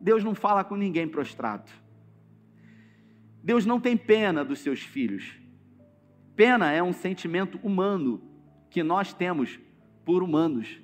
Deus 0.00 0.24
não 0.24 0.34
fala 0.34 0.64
com 0.64 0.76
ninguém 0.76 1.06
prostrado. 1.06 1.70
Deus 3.42 3.66
não 3.66 3.80
tem 3.80 3.96
pena 3.96 4.44
dos 4.44 4.60
seus 4.60 4.80
filhos. 4.80 5.34
Pena 6.36 6.70
é 6.70 6.82
um 6.82 6.92
sentimento 6.92 7.58
humano 7.62 8.22
que 8.70 8.82
nós 8.82 9.12
temos 9.12 9.58
por 10.04 10.22
humanos. 10.22 10.80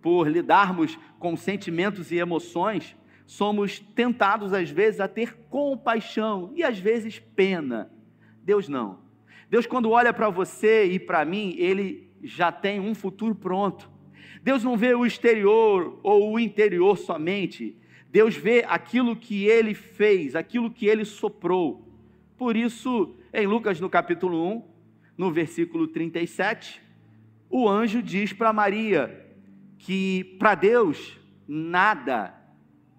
Por 0.00 0.28
lidarmos 0.28 0.98
com 1.18 1.36
sentimentos 1.36 2.10
e 2.10 2.16
emoções, 2.16 2.96
somos 3.30 3.78
tentados 3.78 4.52
às 4.52 4.68
vezes 4.68 4.98
a 4.98 5.06
ter 5.06 5.36
compaixão 5.48 6.52
e 6.56 6.64
às 6.64 6.80
vezes 6.80 7.20
pena. 7.20 7.88
Deus 8.42 8.68
não. 8.68 8.98
Deus, 9.48 9.66
quando 9.66 9.90
olha 9.90 10.12
para 10.12 10.28
você 10.28 10.86
e 10.86 10.98
para 10.98 11.24
mim, 11.24 11.54
ele 11.56 12.10
já 12.24 12.50
tem 12.50 12.80
um 12.80 12.92
futuro 12.92 13.32
pronto. 13.32 13.88
Deus 14.42 14.64
não 14.64 14.76
vê 14.76 14.96
o 14.96 15.06
exterior 15.06 16.00
ou 16.02 16.32
o 16.32 16.40
interior 16.40 16.98
somente. 16.98 17.78
Deus 18.10 18.34
vê 18.34 18.64
aquilo 18.66 19.14
que 19.14 19.44
ele 19.44 19.74
fez, 19.74 20.34
aquilo 20.34 20.68
que 20.68 20.86
ele 20.86 21.04
soprou. 21.04 21.88
Por 22.36 22.56
isso, 22.56 23.14
em 23.32 23.46
Lucas 23.46 23.78
no 23.78 23.88
capítulo 23.88 24.44
1, 24.44 24.64
no 25.16 25.30
versículo 25.30 25.86
37, 25.86 26.82
o 27.48 27.68
anjo 27.68 28.02
diz 28.02 28.32
para 28.32 28.52
Maria 28.52 29.24
que 29.78 30.36
para 30.36 30.56
Deus 30.56 31.16
nada 31.46 32.39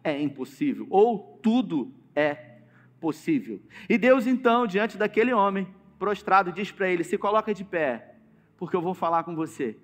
é 0.04 0.20
impossível, 0.22 0.88
ou 0.90 1.40
tudo 1.42 1.94
é 2.16 2.52
possível. 3.00 3.60
E 3.90 3.98
Deus, 3.98 4.28
então, 4.28 4.68
diante 4.68 4.98
daquele 4.98 5.34
homem 5.34 5.68
prostrado, 5.98 6.52
diz 6.52 6.72
para 6.72 6.90
ele: 6.90 7.04
Se 7.04 7.18
coloca 7.18 7.54
de 7.54 7.64
pé, 7.64 8.16
porque 8.58 8.76
eu 8.76 8.82
vou 8.82 8.94
falar 8.94 9.24
com 9.24 9.36
você. 9.36 9.78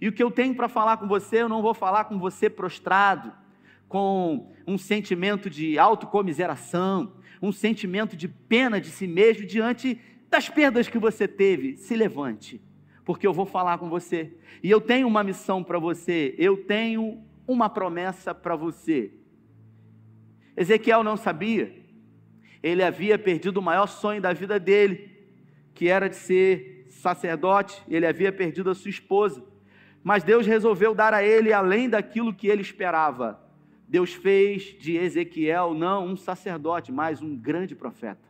E 0.00 0.08
o 0.08 0.12
que 0.12 0.22
eu 0.22 0.30
tenho 0.30 0.54
para 0.54 0.68
falar 0.68 0.96
com 0.96 1.06
você, 1.06 1.42
eu 1.42 1.48
não 1.48 1.62
vou 1.62 1.72
falar 1.72 2.04
com 2.04 2.18
você 2.18 2.50
prostrado, 2.50 3.32
com 3.88 4.52
um 4.66 4.76
sentimento 4.76 5.48
de 5.48 5.78
autocomiseração, 5.78 7.12
um 7.40 7.52
sentimento 7.52 8.16
de 8.16 8.28
pena 8.28 8.80
de 8.80 8.88
si 8.88 9.06
mesmo 9.06 9.46
diante 9.46 10.00
das 10.28 10.48
perdas 10.48 10.88
que 10.88 10.98
você 10.98 11.28
teve. 11.28 11.76
Se 11.76 11.94
levante, 11.94 12.60
porque 13.04 13.26
eu 13.26 13.32
vou 13.32 13.46
falar 13.46 13.78
com 13.78 13.88
você. 13.88 14.32
E 14.62 14.70
eu 14.70 14.80
tenho 14.80 15.06
uma 15.06 15.22
missão 15.22 15.62
para 15.62 15.78
você, 15.78 16.34
eu 16.38 16.56
tenho 16.56 17.22
uma 17.46 17.68
promessa 17.70 18.34
para 18.34 18.56
você. 18.56 19.12
Ezequiel 20.56 21.02
não 21.02 21.16
sabia, 21.16 21.74
ele 22.62 22.82
havia 22.82 23.18
perdido 23.18 23.58
o 23.58 23.62
maior 23.62 23.86
sonho 23.86 24.22
da 24.22 24.32
vida 24.32 24.58
dele, 24.58 25.10
que 25.74 25.88
era 25.88 26.08
de 26.08 26.16
ser 26.16 26.86
sacerdote, 26.88 27.82
ele 27.88 28.06
havia 28.06 28.32
perdido 28.32 28.70
a 28.70 28.74
sua 28.74 28.88
esposa. 28.88 29.44
Mas 30.02 30.22
Deus 30.22 30.46
resolveu 30.46 30.94
dar 30.94 31.12
a 31.12 31.22
ele 31.22 31.52
além 31.52 31.88
daquilo 31.88 32.32
que 32.32 32.46
ele 32.46 32.62
esperava. 32.62 33.40
Deus 33.88 34.14
fez 34.14 34.76
de 34.78 34.96
Ezequiel 34.96 35.74
não 35.74 36.06
um 36.06 36.16
sacerdote, 36.16 36.90
mas 36.90 37.20
um 37.20 37.36
grande 37.36 37.74
profeta. 37.74 38.26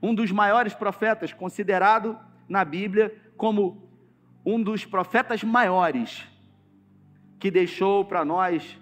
Um 0.00 0.14
dos 0.14 0.30
maiores 0.30 0.74
profetas, 0.74 1.32
considerado 1.32 2.18
na 2.48 2.64
Bíblia 2.64 3.14
como 3.36 3.88
um 4.44 4.62
dos 4.62 4.84
profetas 4.84 5.42
maiores, 5.42 6.24
que 7.38 7.50
deixou 7.50 8.04
para 8.04 8.24
nós, 8.24 8.78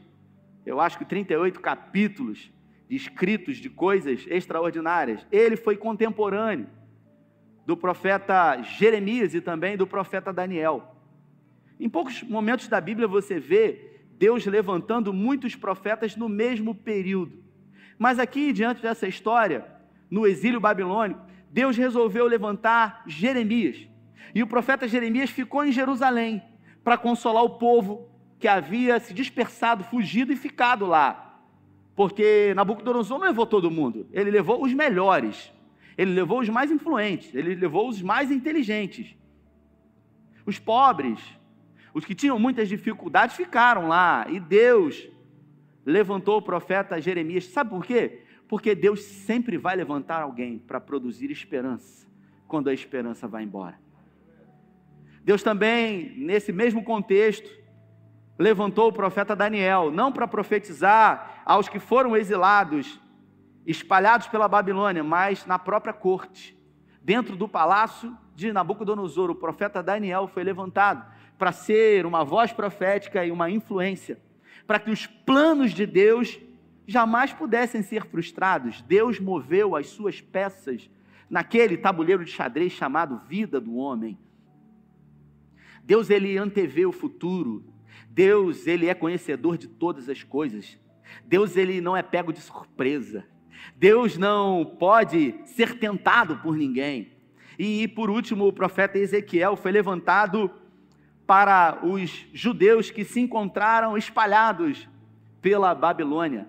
eu 0.66 0.80
acho 0.80 0.98
que 0.98 1.04
38 1.04 1.60
capítulos 1.60 2.50
escritos 2.96 3.58
de 3.58 3.70
coisas 3.70 4.26
extraordinárias. 4.28 5.26
Ele 5.30 5.56
foi 5.56 5.76
contemporâneo 5.76 6.66
do 7.64 7.76
profeta 7.76 8.60
Jeremias 8.62 9.34
e 9.34 9.40
também 9.40 9.76
do 9.76 9.86
profeta 9.86 10.32
Daniel. 10.32 10.96
Em 11.78 11.88
poucos 11.88 12.22
momentos 12.22 12.68
da 12.68 12.80
Bíblia 12.80 13.06
você 13.06 13.38
vê 13.38 13.90
Deus 14.18 14.44
levantando 14.44 15.12
muitos 15.12 15.54
profetas 15.54 16.16
no 16.16 16.28
mesmo 16.28 16.74
período. 16.74 17.42
Mas 17.98 18.18
aqui, 18.18 18.52
diante 18.52 18.82
dessa 18.82 19.06
história, 19.06 19.66
no 20.10 20.26
exílio 20.26 20.60
babilônico, 20.60 21.20
Deus 21.50 21.76
resolveu 21.76 22.26
levantar 22.26 23.02
Jeremias. 23.06 23.88
E 24.34 24.42
o 24.42 24.46
profeta 24.46 24.88
Jeremias 24.88 25.30
ficou 25.30 25.64
em 25.64 25.72
Jerusalém 25.72 26.42
para 26.84 26.98
consolar 26.98 27.44
o 27.44 27.58
povo 27.58 28.10
que 28.38 28.48
havia 28.48 28.98
se 28.98 29.12
dispersado, 29.12 29.84
fugido 29.84 30.32
e 30.32 30.36
ficado 30.36 30.86
lá. 30.86 31.29
Porque 32.00 32.54
Nabucodonosor 32.56 33.18
não 33.18 33.26
levou 33.26 33.44
todo 33.44 33.70
mundo, 33.70 34.08
ele 34.10 34.30
levou 34.30 34.64
os 34.64 34.72
melhores, 34.72 35.52
ele 35.98 36.14
levou 36.14 36.40
os 36.40 36.48
mais 36.48 36.70
influentes, 36.70 37.34
ele 37.34 37.54
levou 37.54 37.90
os 37.90 38.00
mais 38.00 38.30
inteligentes. 38.30 39.14
Os 40.46 40.58
pobres, 40.58 41.20
os 41.92 42.02
que 42.06 42.14
tinham 42.14 42.38
muitas 42.38 42.70
dificuldades 42.70 43.36
ficaram 43.36 43.86
lá 43.86 44.24
e 44.30 44.40
Deus 44.40 45.10
levantou 45.84 46.38
o 46.38 46.42
profeta 46.42 46.98
Jeremias. 46.98 47.44
Sabe 47.44 47.68
por 47.68 47.84
quê? 47.84 48.22
Porque 48.48 48.74
Deus 48.74 49.02
sempre 49.02 49.58
vai 49.58 49.76
levantar 49.76 50.22
alguém 50.22 50.58
para 50.58 50.80
produzir 50.80 51.30
esperança 51.30 52.06
quando 52.48 52.70
a 52.70 52.72
esperança 52.72 53.28
vai 53.28 53.42
embora. 53.42 53.78
Deus 55.22 55.42
também, 55.42 56.14
nesse 56.16 56.50
mesmo 56.50 56.82
contexto, 56.82 57.60
levantou 58.38 58.88
o 58.88 58.92
profeta 58.92 59.36
Daniel, 59.36 59.90
não 59.90 60.10
para 60.10 60.26
profetizar 60.26 61.39
aos 61.50 61.68
que 61.68 61.80
foram 61.80 62.16
exilados, 62.16 63.00
espalhados 63.66 64.28
pela 64.28 64.46
Babilônia, 64.46 65.02
mas 65.02 65.44
na 65.46 65.58
própria 65.58 65.92
corte, 65.92 66.56
dentro 67.02 67.34
do 67.34 67.48
palácio 67.48 68.16
de 68.36 68.52
Nabucodonosor, 68.52 69.30
o 69.30 69.34
profeta 69.34 69.82
Daniel 69.82 70.28
foi 70.28 70.44
levantado 70.44 71.04
para 71.36 71.50
ser 71.50 72.06
uma 72.06 72.22
voz 72.22 72.52
profética 72.52 73.26
e 73.26 73.32
uma 73.32 73.50
influência, 73.50 74.16
para 74.64 74.78
que 74.78 74.92
os 74.92 75.08
planos 75.08 75.72
de 75.72 75.86
Deus 75.86 76.38
jamais 76.86 77.32
pudessem 77.32 77.82
ser 77.82 78.06
frustrados. 78.06 78.80
Deus 78.82 79.18
moveu 79.18 79.74
as 79.74 79.88
suas 79.88 80.20
peças 80.20 80.88
naquele 81.28 81.76
tabuleiro 81.76 82.24
de 82.24 82.30
xadrez 82.30 82.70
chamado 82.70 83.22
vida 83.26 83.60
do 83.60 83.74
homem. 83.74 84.16
Deus 85.82 86.10
ele 86.10 86.38
antevê 86.38 86.86
o 86.86 86.92
futuro. 86.92 87.64
Deus 88.08 88.68
ele 88.68 88.86
é 88.86 88.94
conhecedor 88.94 89.58
de 89.58 89.66
todas 89.66 90.08
as 90.08 90.22
coisas. 90.22 90.78
Deus 91.24 91.56
ele 91.56 91.80
não 91.80 91.96
é 91.96 92.02
pego 92.02 92.32
de 92.32 92.40
surpresa. 92.40 93.24
Deus 93.76 94.16
não 94.16 94.64
pode 94.78 95.34
ser 95.44 95.78
tentado 95.78 96.36
por 96.38 96.56
ninguém. 96.56 97.12
E 97.58 97.88
por 97.88 98.10
último, 98.10 98.46
o 98.46 98.52
profeta 98.52 98.98
Ezequiel 98.98 99.56
foi 99.56 99.72
levantado 99.72 100.50
para 101.26 101.78
os 101.84 102.26
judeus 102.32 102.90
que 102.90 103.04
se 103.04 103.20
encontraram 103.20 103.96
espalhados 103.96 104.88
pela 105.40 105.74
Babilônia. 105.74 106.48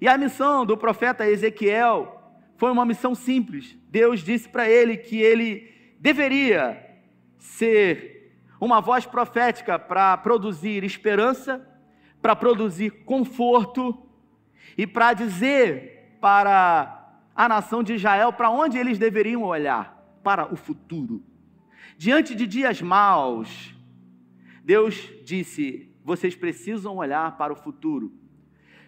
E 0.00 0.08
a 0.08 0.18
missão 0.18 0.66
do 0.66 0.76
profeta 0.76 1.28
Ezequiel 1.28 2.20
foi 2.56 2.70
uma 2.70 2.84
missão 2.84 3.14
simples. 3.14 3.76
Deus 3.88 4.20
disse 4.22 4.48
para 4.48 4.68
ele 4.68 4.96
que 4.96 5.20
ele 5.20 5.72
deveria 5.98 6.80
ser 7.38 8.32
uma 8.60 8.80
voz 8.80 9.04
profética 9.04 9.78
para 9.78 10.16
produzir 10.18 10.84
esperança, 10.84 11.66
para 12.22 12.36
produzir 12.36 13.04
conforto 13.04 14.06
e 14.78 14.86
para 14.86 15.12
dizer 15.12 16.16
para 16.20 17.18
a 17.34 17.48
nação 17.48 17.82
de 17.82 17.94
Israel 17.94 18.32
para 18.32 18.48
onde 18.48 18.78
eles 18.78 18.96
deveriam 18.96 19.42
olhar 19.42 20.18
para 20.22 20.52
o 20.52 20.56
futuro. 20.56 21.22
Diante 21.98 22.34
de 22.34 22.46
dias 22.46 22.80
maus, 22.80 23.74
Deus 24.64 25.10
disse: 25.24 25.92
vocês 26.04 26.34
precisam 26.34 26.96
olhar 26.96 27.36
para 27.36 27.52
o 27.52 27.56
futuro. 27.56 28.12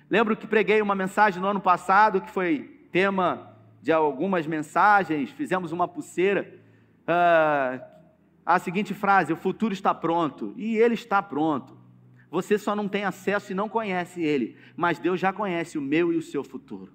Lembro 0.09 0.37
que 0.37 0.47
preguei 0.47 0.81
uma 0.81 0.95
mensagem 0.95 1.43
no 1.43 1.49
ano 1.49 1.61
passado 1.61 2.21
que 2.21 2.31
foi 2.31 2.87
tema 2.93 3.57
de 3.83 3.93
algumas 3.93 4.47
mensagens, 4.47 5.31
fizemos 5.31 5.73
uma 5.73 5.89
pulseira. 5.89 6.59
Uh, 7.03 7.95
a 8.47 8.59
seguinte 8.59 8.95
frase: 8.95 9.33
O 9.33 9.37
futuro 9.37 9.73
está 9.73 9.93
pronto. 9.95 10.55
E 10.57 10.77
ele 10.77 10.95
está 10.95 11.23
pronto. 11.23 11.84
Você 12.35 12.59
só 12.59 12.75
não 12.75 12.89
tem 12.89 13.05
acesso 13.05 13.53
e 13.53 13.55
não 13.55 13.69
conhece 13.69 14.21
ele, 14.21 14.57
mas 14.77 14.99
Deus 14.99 15.21
já 15.21 15.33
conhece 15.33 15.79
o 15.79 15.81
meu 15.81 16.13
e 16.13 16.17
o 16.17 16.23
seu 16.23 16.43
futuro. 16.43 16.93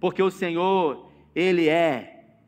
Porque 0.00 0.20
o 0.20 0.28
Senhor, 0.28 1.08
ele 1.36 1.68
é 1.68 2.40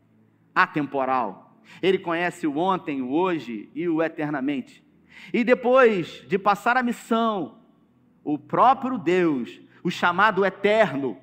atemporal. 0.53 1.63
Ele 1.81 1.99
conhece 1.99 2.45
o 2.45 2.59
ontem, 2.59 3.01
o 3.03 3.13
hoje 3.13 3.71
e 3.73 3.89
o 3.89 4.03
eternamente. 4.03 4.85
E 5.33 5.45
depois 5.45 6.25
de 6.27 6.41
passar 6.41 6.77
a 6.77 6.83
missão, 6.83 7.61
o 8.25 8.37
próprio 8.37 8.99
Deus, 8.99 9.61
o 9.85 9.89
chamado 9.89 10.45
eterno, 10.45 11.17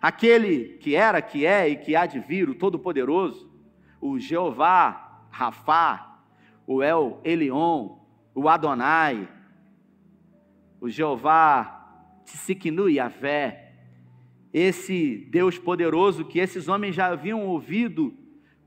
aquele 0.00 0.78
que 0.78 0.94
era, 0.94 1.20
que 1.20 1.44
é 1.44 1.68
e 1.68 1.76
que 1.76 1.96
há 1.96 2.06
de 2.06 2.20
vir, 2.20 2.48
o 2.48 2.54
Todo-Poderoso, 2.54 3.50
o 4.00 4.16
Jeová, 4.20 5.26
Rafá, 5.28 6.20
o 6.68 6.84
El 6.84 7.20
Elion, 7.24 7.98
o 8.32 8.48
Adonai, 8.48 9.28
o 10.84 10.90
Jeová 10.90 12.20
Tsikinu 12.26 12.90
Yavé, 12.90 13.72
esse 14.52 15.26
Deus 15.30 15.56
poderoso 15.56 16.26
que 16.26 16.38
esses 16.38 16.68
homens 16.68 16.94
já 16.94 17.06
haviam 17.06 17.46
ouvido, 17.46 18.12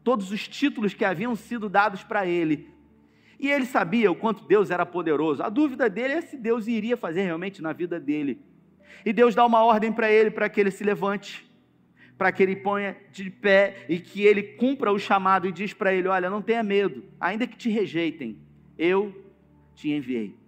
todos 0.04 0.32
os 0.32 0.48
títulos 0.48 0.96
que 0.96 1.06
haviam 1.06 1.36
sido 1.36 1.70
dados 1.70 2.04
para 2.04 2.26
ele. 2.26 2.74
E 3.40 3.52
ele 3.52 3.68
sabia 3.68 4.12
o 4.12 4.16
quanto 4.16 4.48
Deus 4.48 4.72
era 4.72 4.84
poderoso. 4.84 5.44
A 5.44 5.50
dúvida 5.50 5.88
dele 5.88 6.14
é 6.14 6.22
se 6.22 6.36
Deus 6.36 6.68
iria 6.68 6.98
fazer 6.98 7.22
realmente 7.22 7.62
na 7.62 7.72
vida 7.72 8.00
dele. 8.00 8.42
E 9.06 9.14
Deus 9.14 9.36
dá 9.36 9.46
uma 9.46 9.64
ordem 9.64 9.94
para 9.94 10.12
ele, 10.12 10.32
para 10.32 10.50
que 10.50 10.60
ele 10.60 10.72
se 10.72 10.84
levante, 10.84 11.48
para 12.18 12.32
que 12.32 12.42
ele 12.42 12.56
ponha 12.56 12.98
de 13.12 13.30
pé 13.30 13.86
e 13.88 14.00
que 14.00 14.24
ele 14.24 14.42
cumpra 14.42 14.92
o 14.92 14.98
chamado 14.98 15.48
e 15.48 15.52
diz 15.52 15.72
para 15.72 15.94
ele: 15.94 16.08
Olha, 16.08 16.32
não 16.32 16.42
tenha 16.42 16.64
medo, 16.64 17.04
ainda 17.20 17.46
que 17.46 17.56
te 17.56 17.70
rejeitem, 17.70 18.40
eu 18.76 19.16
te 19.76 19.92
enviei. 19.92 20.47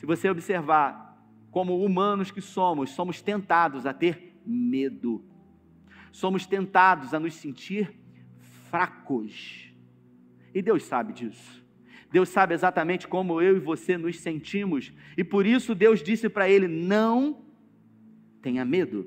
Se 0.00 0.06
você 0.06 0.30
observar, 0.30 1.22
como 1.50 1.84
humanos 1.84 2.30
que 2.30 2.40
somos, 2.40 2.88
somos 2.88 3.20
tentados 3.20 3.84
a 3.84 3.92
ter 3.92 4.34
medo, 4.46 5.22
somos 6.10 6.46
tentados 6.46 7.12
a 7.12 7.20
nos 7.20 7.34
sentir 7.34 8.00
fracos, 8.70 9.70
e 10.54 10.62
Deus 10.62 10.84
sabe 10.84 11.12
disso. 11.12 11.62
Deus 12.10 12.30
sabe 12.30 12.54
exatamente 12.54 13.06
como 13.06 13.42
eu 13.42 13.58
e 13.58 13.60
você 13.60 13.98
nos 13.98 14.18
sentimos, 14.20 14.90
e 15.18 15.22
por 15.22 15.44
isso 15.44 15.74
Deus 15.74 16.02
disse 16.02 16.30
para 16.30 16.48
ele: 16.48 16.66
Não 16.66 17.44
tenha 18.40 18.64
medo. 18.64 19.06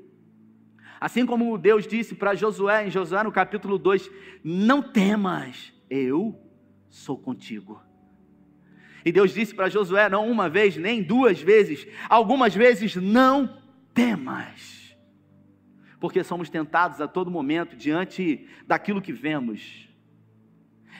Assim 1.00 1.26
como 1.26 1.58
Deus 1.58 1.88
disse 1.88 2.14
para 2.14 2.36
Josué, 2.36 2.86
em 2.86 2.90
Josué 2.92 3.24
no 3.24 3.32
capítulo 3.32 3.78
2: 3.78 4.08
Não 4.44 4.80
temas, 4.80 5.72
eu 5.90 6.40
sou 6.88 7.18
contigo. 7.18 7.82
E 9.04 9.12
Deus 9.12 9.34
disse 9.34 9.54
para 9.54 9.68
Josué, 9.68 10.08
não 10.08 10.30
uma 10.30 10.48
vez, 10.48 10.76
nem 10.76 11.02
duas 11.02 11.40
vezes, 11.40 11.86
algumas 12.08 12.54
vezes, 12.54 12.96
não 12.96 13.58
temas. 13.92 14.96
Porque 16.00 16.24
somos 16.24 16.48
tentados 16.48 17.00
a 17.00 17.08
todo 17.08 17.30
momento, 17.30 17.76
diante 17.76 18.48
daquilo 18.66 19.02
que 19.02 19.12
vemos, 19.12 19.88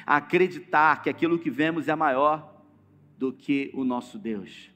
a 0.06 0.16
acreditar 0.16 1.02
que 1.02 1.08
aquilo 1.08 1.38
que 1.38 1.50
vemos 1.50 1.88
é 1.88 1.94
maior 1.94 2.62
do 3.16 3.32
que 3.32 3.70
o 3.74 3.84
nosso 3.84 4.18
Deus. 4.18 4.70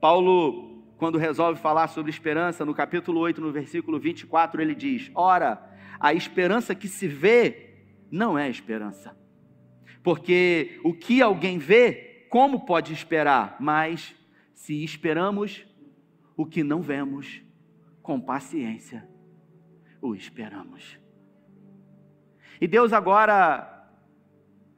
Paulo 0.00 0.72
quando 1.02 1.18
resolve 1.18 1.60
falar 1.60 1.88
sobre 1.88 2.12
esperança, 2.12 2.64
no 2.64 2.72
capítulo 2.72 3.18
8, 3.18 3.40
no 3.40 3.50
versículo 3.50 3.98
24, 3.98 4.62
ele 4.62 4.72
diz: 4.72 5.10
Ora, 5.16 5.60
a 5.98 6.14
esperança 6.14 6.76
que 6.76 6.86
se 6.86 7.08
vê 7.08 7.70
não 8.08 8.38
é 8.38 8.48
esperança. 8.48 9.16
Porque 10.00 10.78
o 10.84 10.94
que 10.94 11.20
alguém 11.20 11.58
vê, 11.58 12.11
como 12.32 12.60
pode 12.64 12.94
esperar? 12.94 13.58
Mas 13.60 14.16
se 14.54 14.82
esperamos 14.82 15.66
o 16.34 16.46
que 16.46 16.64
não 16.64 16.80
vemos, 16.80 17.42
com 18.02 18.18
paciência 18.18 19.06
o 20.00 20.14
esperamos. 20.14 20.98
E 22.58 22.66
Deus 22.66 22.94
agora, 22.94 23.86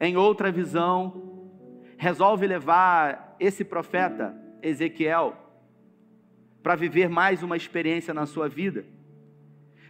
em 0.01 0.17
outra 0.17 0.51
visão, 0.51 1.49
resolve 1.97 2.45
levar 2.45 3.37
esse 3.39 3.65
profeta, 3.65 4.37
Ezequiel, 4.61 5.37
para 6.61 6.75
viver 6.75 7.09
mais 7.09 7.41
uma 7.45 7.57
experiência 7.57 8.13
na 8.13 8.27
sua 8.27 8.49
vida. 8.49 8.85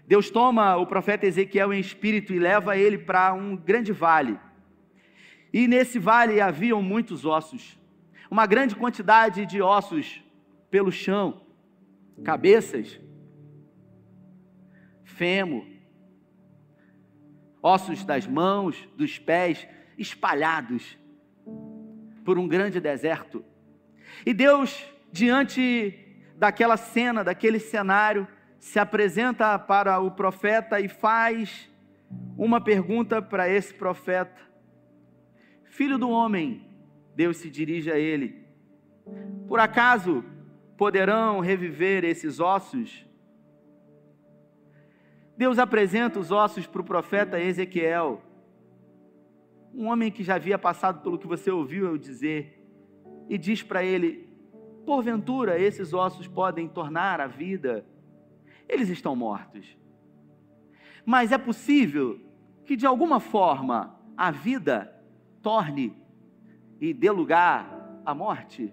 Deus 0.07 0.29
toma 0.29 0.77
o 0.77 0.87
profeta 0.87 1.25
Ezequiel 1.25 1.73
em 1.73 1.81
espírito 1.81 2.35
e 2.35 2.39
leva 2.39 2.77
ele 2.77 2.99
para 2.99 3.33
um 3.33 3.57
grande 3.57 3.91
vale. 3.91 4.39
E 5.55 5.69
nesse 5.69 6.01
vale 6.01 6.41
haviam 6.41 6.83
muitos 6.83 7.25
ossos, 7.25 7.79
uma 8.29 8.45
grande 8.45 8.75
quantidade 8.75 9.47
de 9.47 9.63
ossos 9.63 10.21
pelo 10.69 10.91
chão, 10.91 11.43
cabeças, 12.25 13.01
fêmur, 15.05 15.65
ossos 17.63 18.05
das 18.05 18.27
mãos, 18.27 18.89
dos 18.97 19.17
pés, 19.21 19.65
espalhados 19.97 20.99
por 22.25 22.37
um 22.37 22.49
grande 22.49 22.81
deserto. 22.81 23.45
E 24.27 24.35
Deus, 24.35 24.85
diante 25.13 25.97
daquela 26.37 26.77
cena, 26.77 27.23
daquele 27.23 27.61
cenário, 27.61 28.27
se 28.59 28.81
apresenta 28.81 29.57
para 29.57 30.01
o 30.01 30.11
profeta 30.11 30.81
e 30.81 30.89
faz 30.89 31.71
uma 32.37 32.61
pergunta 32.61 33.23
para 33.23 33.49
esse 33.49 33.73
profeta: 33.73 34.54
Filho 35.75 35.99
do 35.99 36.09
homem, 36.09 36.65
Deus 37.17 37.39
se 37.39 37.51
dirige 37.51 37.91
a 37.91 37.99
ele, 37.99 38.47
por 39.49 39.59
acaso 39.59 40.25
poderão 40.77 41.41
reviver 41.41 42.05
esses 42.05 42.39
ossos? 42.39 43.05
Deus 45.37 45.59
apresenta 45.59 46.21
os 46.21 46.31
ossos 46.31 46.65
para 46.65 46.81
o 46.81 46.85
profeta 46.85 47.41
Ezequiel, 47.41 48.23
um 49.75 49.89
homem 49.89 50.13
que 50.13 50.23
já 50.23 50.37
havia 50.37 50.57
passado 50.57 51.03
pelo 51.03 51.19
que 51.19 51.27
você 51.27 51.51
ouviu 51.51 51.87
eu 51.87 51.99
dizer, 51.99 52.65
e 53.29 53.37
diz 53.37 53.61
para 53.61 53.83
ele: 53.83 54.29
Porventura, 54.87 55.59
esses 55.59 55.93
ossos 55.93 56.29
podem 56.29 56.69
tornar 56.69 57.21
a 57.21 57.27
vida, 57.27 57.85
eles 58.69 58.89
estão 58.89 59.17
mortos. 59.17 59.77
Mas 61.05 61.33
é 61.33 61.37
possível 61.37 62.21
que 62.65 62.77
de 62.77 62.87
alguma 62.87 63.19
forma 63.19 63.99
a 64.17 64.31
vida 64.31 64.94
torne 65.45 65.95
e 66.81 66.95
dê 66.95 67.11
lugar 67.11 68.03
à 68.05 68.15
morte? 68.15 68.73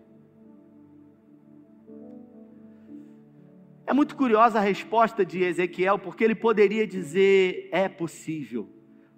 É 3.85 3.93
muito 3.93 4.15
curiosa 4.15 4.57
a 4.57 4.61
resposta 4.61 5.25
de 5.25 5.43
Ezequiel, 5.43 5.99
porque 5.99 6.23
ele 6.23 6.33
poderia 6.33 6.87
dizer: 6.87 7.67
é 7.73 7.89
possível, 7.89 8.69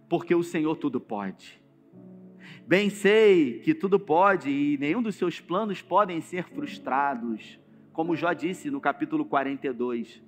porque 0.10 0.34
o 0.34 0.42
Senhor 0.42 0.76
tudo 0.78 1.00
pode. 1.00 1.62
Bem 2.66 2.90
sei 2.90 3.60
que 3.60 3.76
tudo 3.76 4.00
pode 4.00 4.50
e 4.50 4.78
nenhum 4.80 5.04
dos 5.04 5.16
seus 5.16 5.40
planos 5.40 5.82
podem 5.82 6.22
ser 6.22 6.46
frustrados, 6.50 7.60
como 7.92 8.16
Jó 8.16 8.34
disse 8.34 8.72
no 8.72 8.82
capítulo 8.82 9.26
42. 9.26 10.24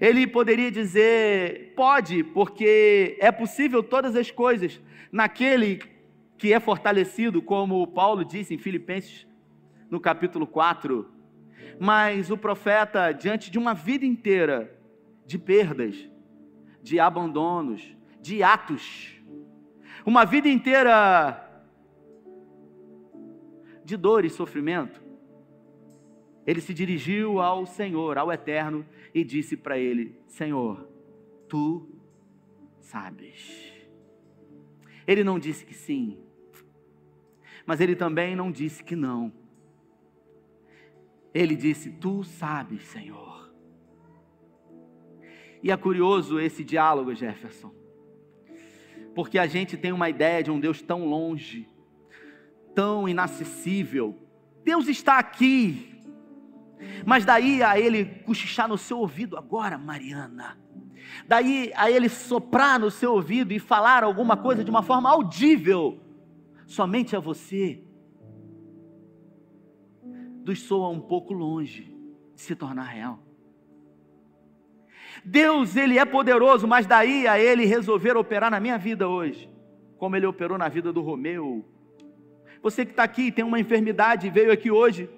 Ele 0.00 0.24
poderia 0.24 0.70
dizer: 0.70 1.72
pode, 1.74 2.22
porque 2.22 3.16
é 3.18 3.32
possível 3.32 3.82
todas 3.82 4.14
as 4.14 4.30
coisas 4.30 4.80
naquele 5.10 5.93
que 6.36 6.52
é 6.52 6.60
fortalecido, 6.60 7.40
como 7.40 7.86
Paulo 7.86 8.24
disse 8.24 8.54
em 8.54 8.58
Filipenses 8.58 9.26
no 9.90 10.00
capítulo 10.00 10.46
4. 10.46 11.10
Mas 11.78 12.30
o 12.30 12.36
profeta, 12.36 13.12
diante 13.12 13.50
de 13.50 13.58
uma 13.58 13.74
vida 13.74 14.04
inteira 14.04 14.76
de 15.26 15.38
perdas, 15.38 16.08
de 16.82 17.00
abandonos, 17.00 17.96
de 18.20 18.42
atos, 18.42 19.20
uma 20.04 20.24
vida 20.24 20.48
inteira 20.48 21.40
de 23.84 23.96
dor 23.96 24.24
e 24.24 24.30
sofrimento, 24.30 25.02
ele 26.46 26.60
se 26.60 26.74
dirigiu 26.74 27.40
ao 27.40 27.64
Senhor, 27.64 28.18
ao 28.18 28.30
Eterno, 28.30 28.84
e 29.14 29.24
disse 29.24 29.56
para 29.56 29.78
ele: 29.78 30.18
Senhor, 30.26 30.88
tu 31.48 31.88
sabes. 32.80 33.73
Ele 35.06 35.22
não 35.22 35.38
disse 35.38 35.64
que 35.64 35.74
sim, 35.74 36.18
mas 37.66 37.80
ele 37.80 37.94
também 37.94 38.34
não 38.34 38.50
disse 38.50 38.82
que 38.82 38.96
não. 38.96 39.32
Ele 41.32 41.56
disse: 41.56 41.90
Tu 41.90 42.24
sabes, 42.24 42.82
Senhor. 42.84 43.52
E 45.62 45.70
é 45.70 45.76
curioso 45.76 46.38
esse 46.38 46.62
diálogo, 46.62 47.14
Jefferson, 47.14 47.74
porque 49.14 49.38
a 49.38 49.46
gente 49.46 49.78
tem 49.78 49.92
uma 49.92 50.10
ideia 50.10 50.42
de 50.42 50.50
um 50.50 50.60
Deus 50.60 50.82
tão 50.82 51.06
longe, 51.06 51.66
tão 52.74 53.08
inacessível. 53.08 54.18
Deus 54.62 54.88
está 54.88 55.18
aqui, 55.18 55.98
mas 57.06 57.24
daí 57.24 57.62
a 57.62 57.80
ele 57.80 58.04
cochichar 58.04 58.68
no 58.68 58.76
seu 58.76 58.98
ouvido 58.98 59.38
agora, 59.38 59.78
Mariana. 59.78 60.58
Daí 61.26 61.72
a 61.74 61.90
ele 61.90 62.08
soprar 62.08 62.78
no 62.78 62.90
seu 62.90 63.12
ouvido 63.12 63.52
e 63.52 63.58
falar 63.58 64.04
alguma 64.04 64.36
coisa 64.36 64.64
de 64.64 64.70
uma 64.70 64.82
forma 64.82 65.10
audível, 65.10 66.00
somente 66.66 67.14
a 67.16 67.20
você, 67.20 67.82
dos 70.42 70.60
soa 70.60 70.88
um 70.88 71.00
pouco 71.00 71.32
longe 71.32 71.94
de 72.34 72.40
se 72.40 72.54
tornar 72.54 72.84
real. 72.84 73.18
Deus, 75.24 75.76
ele 75.76 75.98
é 75.98 76.04
poderoso, 76.04 76.66
mas 76.66 76.86
daí 76.86 77.26
a 77.26 77.38
ele 77.38 77.64
resolver 77.64 78.16
operar 78.16 78.50
na 78.50 78.60
minha 78.60 78.76
vida 78.76 79.08
hoje, 79.08 79.48
como 79.96 80.16
ele 80.16 80.26
operou 80.26 80.58
na 80.58 80.68
vida 80.68 80.92
do 80.92 81.00
Romeu. 81.00 81.64
Você 82.62 82.84
que 82.84 82.92
está 82.92 83.04
aqui 83.04 83.30
tem 83.30 83.44
uma 83.44 83.60
enfermidade 83.60 84.26
e 84.26 84.30
veio 84.30 84.52
aqui 84.52 84.70
hoje 84.70 85.08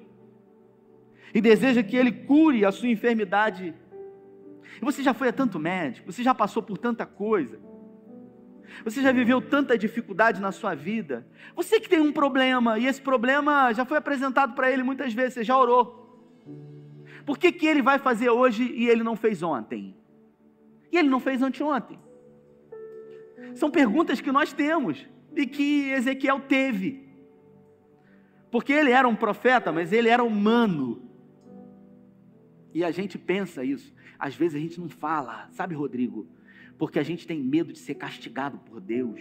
e 1.35 1.41
deseja 1.41 1.83
que 1.83 1.97
ele 1.97 2.13
cure 2.13 2.65
a 2.65 2.73
sua 2.73 2.89
enfermidade. 2.89 3.75
E 4.81 4.85
você 4.85 5.03
já 5.03 5.15
foi 5.15 5.29
a 5.29 5.33
tanto 5.33 5.59
médico, 5.59 6.13
você 6.13 6.23
já 6.23 6.35
passou 6.35 6.63
por 6.63 6.79
tanta 6.79 7.07
coisa. 7.07 7.59
Você 8.85 9.01
já 9.01 9.13
viveu 9.13 9.41
tanta 9.41 9.79
dificuldade 9.79 10.41
na 10.41 10.53
sua 10.53 10.75
vida. 10.75 11.27
Você 11.55 11.81
que 11.81 11.89
tem 11.89 12.01
um 12.01 12.13
problema 12.13 12.79
e 12.79 12.87
esse 12.87 13.01
problema 13.01 13.73
já 13.73 13.85
foi 13.85 13.97
apresentado 13.97 14.55
para 14.55 14.71
ele 14.71 14.83
muitas 14.83 15.13
vezes, 15.13 15.35
você 15.35 15.45
já 15.45 15.57
orou. 15.57 16.05
Por 17.25 17.39
que, 17.39 17.51
que 17.51 17.67
ele 17.67 17.83
vai 17.83 17.99
fazer 17.99 18.31
hoje 18.31 18.63
e 18.65 18.89
ele 18.89 19.03
não 19.03 19.17
fez 19.17 19.43
ontem? 19.43 19.97
E 20.93 20.99
ele 20.99 21.09
não 21.09 21.21
fez 21.21 21.43
anteontem? 21.43 21.99
São 23.55 23.71
perguntas 23.71 24.21
que 24.21 24.31
nós 24.31 24.53
temos 24.53 25.07
e 25.35 25.47
que 25.47 25.91
Ezequiel 25.91 26.41
teve. 26.41 27.09
Porque 28.51 28.73
ele 28.73 28.91
era 28.91 29.09
um 29.09 29.17
profeta, 29.17 29.73
mas 29.73 29.93
ele 29.93 30.09
era 30.09 30.23
humano. 30.23 31.03
E 32.73 32.85
a 32.85 32.91
gente 32.91 33.19
pensa 33.19 33.65
isso. 33.65 33.93
Às 34.19 34.35
vezes 34.35 34.57
a 34.57 34.61
gente 34.61 34.81
não 34.81 34.89
fala, 34.89 35.49
sabe, 35.53 35.75
Rodrigo? 35.75 36.27
porque 36.79 36.99
a 36.99 37.03
gente 37.03 37.27
tem 37.27 37.43
medo 37.43 37.73
de 37.73 37.79
ser 37.79 37.95
castigado 37.95 38.59
por 38.59 38.81
Deus. 38.81 39.21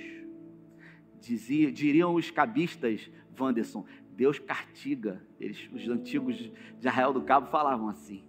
Dizia, 1.19 1.71
diriam 1.71 2.13
os 2.13 2.29
cabistas, 2.29 3.10
Wanderson, 3.39 3.86
Deus 4.12 4.39
castiga. 4.39 5.21
Eles, 5.39 5.69
os 5.73 5.88
antigos 5.88 6.51
de 6.79 6.88
Arraial 6.88 7.13
do 7.13 7.21
Cabo 7.21 7.47
falavam 7.47 7.89
assim. 7.89 8.23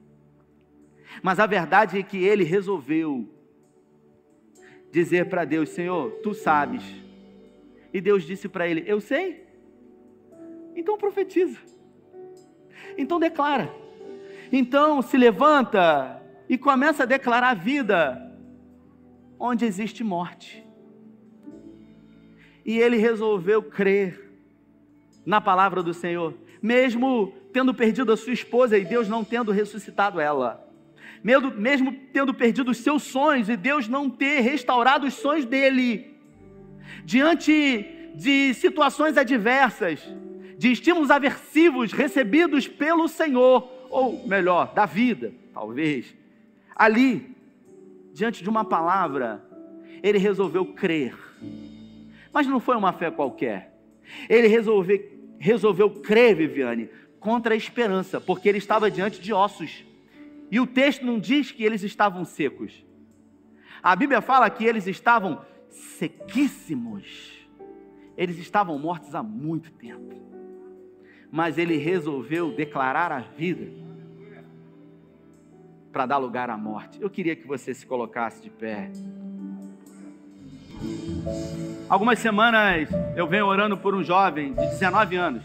Mas 1.23 1.39
a 1.39 1.47
verdade 1.47 1.99
é 1.99 2.03
que 2.03 2.19
ele 2.19 2.45
resolveu 2.45 3.29
dizer 4.91 5.29
para 5.29 5.45
Deus: 5.45 5.69
Senhor, 5.71 6.11
tu 6.23 6.33
sabes. 6.33 6.83
E 7.93 8.01
Deus 8.01 8.25
disse 8.25 8.49
para 8.49 8.69
ele: 8.69 8.85
Eu 8.87 9.01
sei. 9.01 9.47
Então 10.75 10.99
profetiza. 10.99 11.59
Então 12.97 13.21
declara. 13.21 13.73
Então 14.51 15.03
se 15.03 15.17
levanta 15.17 16.23
e 16.49 16.57
começa 16.57 17.03
a 17.03 17.07
declarar 17.07 17.55
vida 17.55 18.23
onde 19.39 19.65
existe 19.65 20.03
morte. 20.03 20.65
E 22.65 22.79
ele 22.79 22.97
resolveu 22.97 23.63
crer 23.63 24.33
na 25.25 25.41
palavra 25.41 25.83
do 25.83 25.95
Senhor, 25.95 26.35
mesmo 26.63 27.33
tendo 27.53 27.73
perdido 27.75 28.13
a 28.13 28.17
sua 28.17 28.33
esposa 28.33 28.77
e 28.77 28.85
Deus 28.85 29.09
não 29.09 29.25
tendo 29.25 29.53
ressuscitado 29.53 30.21
ela. 30.21 30.65
Mesmo 31.23 31.93
tendo 32.13 32.33
perdido 32.33 32.71
os 32.71 32.79
seus 32.79 33.03
sonhos 33.03 33.49
e 33.49 33.57
Deus 33.57 33.89
não 33.89 34.09
ter 34.09 34.41
restaurado 34.41 35.07
os 35.07 35.15
sonhos 35.15 35.45
dele. 35.45 36.15
Diante 37.05 38.13
de 38.15 38.55
situações 38.55 39.17
adversas, 39.17 40.01
de 40.57 40.73
estímulos 40.73 41.11
aversivos 41.11 41.93
recebidos 41.93 42.67
pelo 42.67 43.09
Senhor, 43.09 43.69
ou 43.91 44.27
melhor, 44.27 44.73
da 44.73 44.87
vida, 44.87 45.33
talvez. 45.53 46.15
Ali, 46.77 47.35
diante 48.13 48.43
de 48.43 48.51
uma 48.51 48.63
palavra, 48.63 49.43
ele 50.03 50.19
resolveu 50.19 50.67
crer. 50.67 51.17
Mas 52.31 52.47
não 52.47 52.61
foi 52.61 52.77
uma 52.77 52.93
fé 52.93 53.11
qualquer. 53.11 53.81
Ele 54.29 54.47
resolveu, 54.47 55.01
resolveu 55.39 55.89
crer, 55.89 56.37
Viviane, 56.37 56.91
contra 57.19 57.55
a 57.55 57.57
esperança, 57.57 58.21
porque 58.21 58.47
ele 58.47 58.59
estava 58.59 58.91
diante 58.91 59.23
de 59.23 59.33
ossos. 59.33 59.87
E 60.51 60.61
o 60.61 60.67
texto 60.67 61.05
não 61.05 61.19
diz 61.19 61.51
que 61.51 61.65
eles 61.65 61.83
estavam 61.83 62.27
secos. 62.27 62.85
A 63.83 63.97
Bíblia 63.97 64.21
fala 64.21 64.51
que 64.51 64.65
eles 64.65 64.87
estavam 64.87 65.41
sequíssimos. 65.71 67.47
Eles 68.19 68.39
estavam 68.39 68.79
mortos 68.79 69.15
há 69.15 69.23
muito 69.23 69.73
tempo. 69.73 70.15
Mas 71.31 71.57
ele 71.57 71.79
resolveu 71.79 72.53
declarar 72.53 73.11
a 73.11 73.21
vida 73.21 73.86
para 75.97 76.05
dar 76.05 76.19
lugar 76.19 76.51
à 76.51 76.59
morte. 76.59 77.01
Eu 77.01 77.09
queria 77.09 77.35
que 77.35 77.47
você 77.47 77.73
se 77.73 77.87
colocasse 77.87 78.43
de 78.43 78.51
pé. 78.51 78.91
Algumas 81.89 82.19
semanas 82.19 82.91
eu 83.17 83.27
venho 83.27 83.47
orando 83.47 83.79
por 83.79 83.95
um 83.95 84.05
jovem 84.05 84.53
de 84.53 84.61
19 84.61 85.17
anos, 85.17 85.43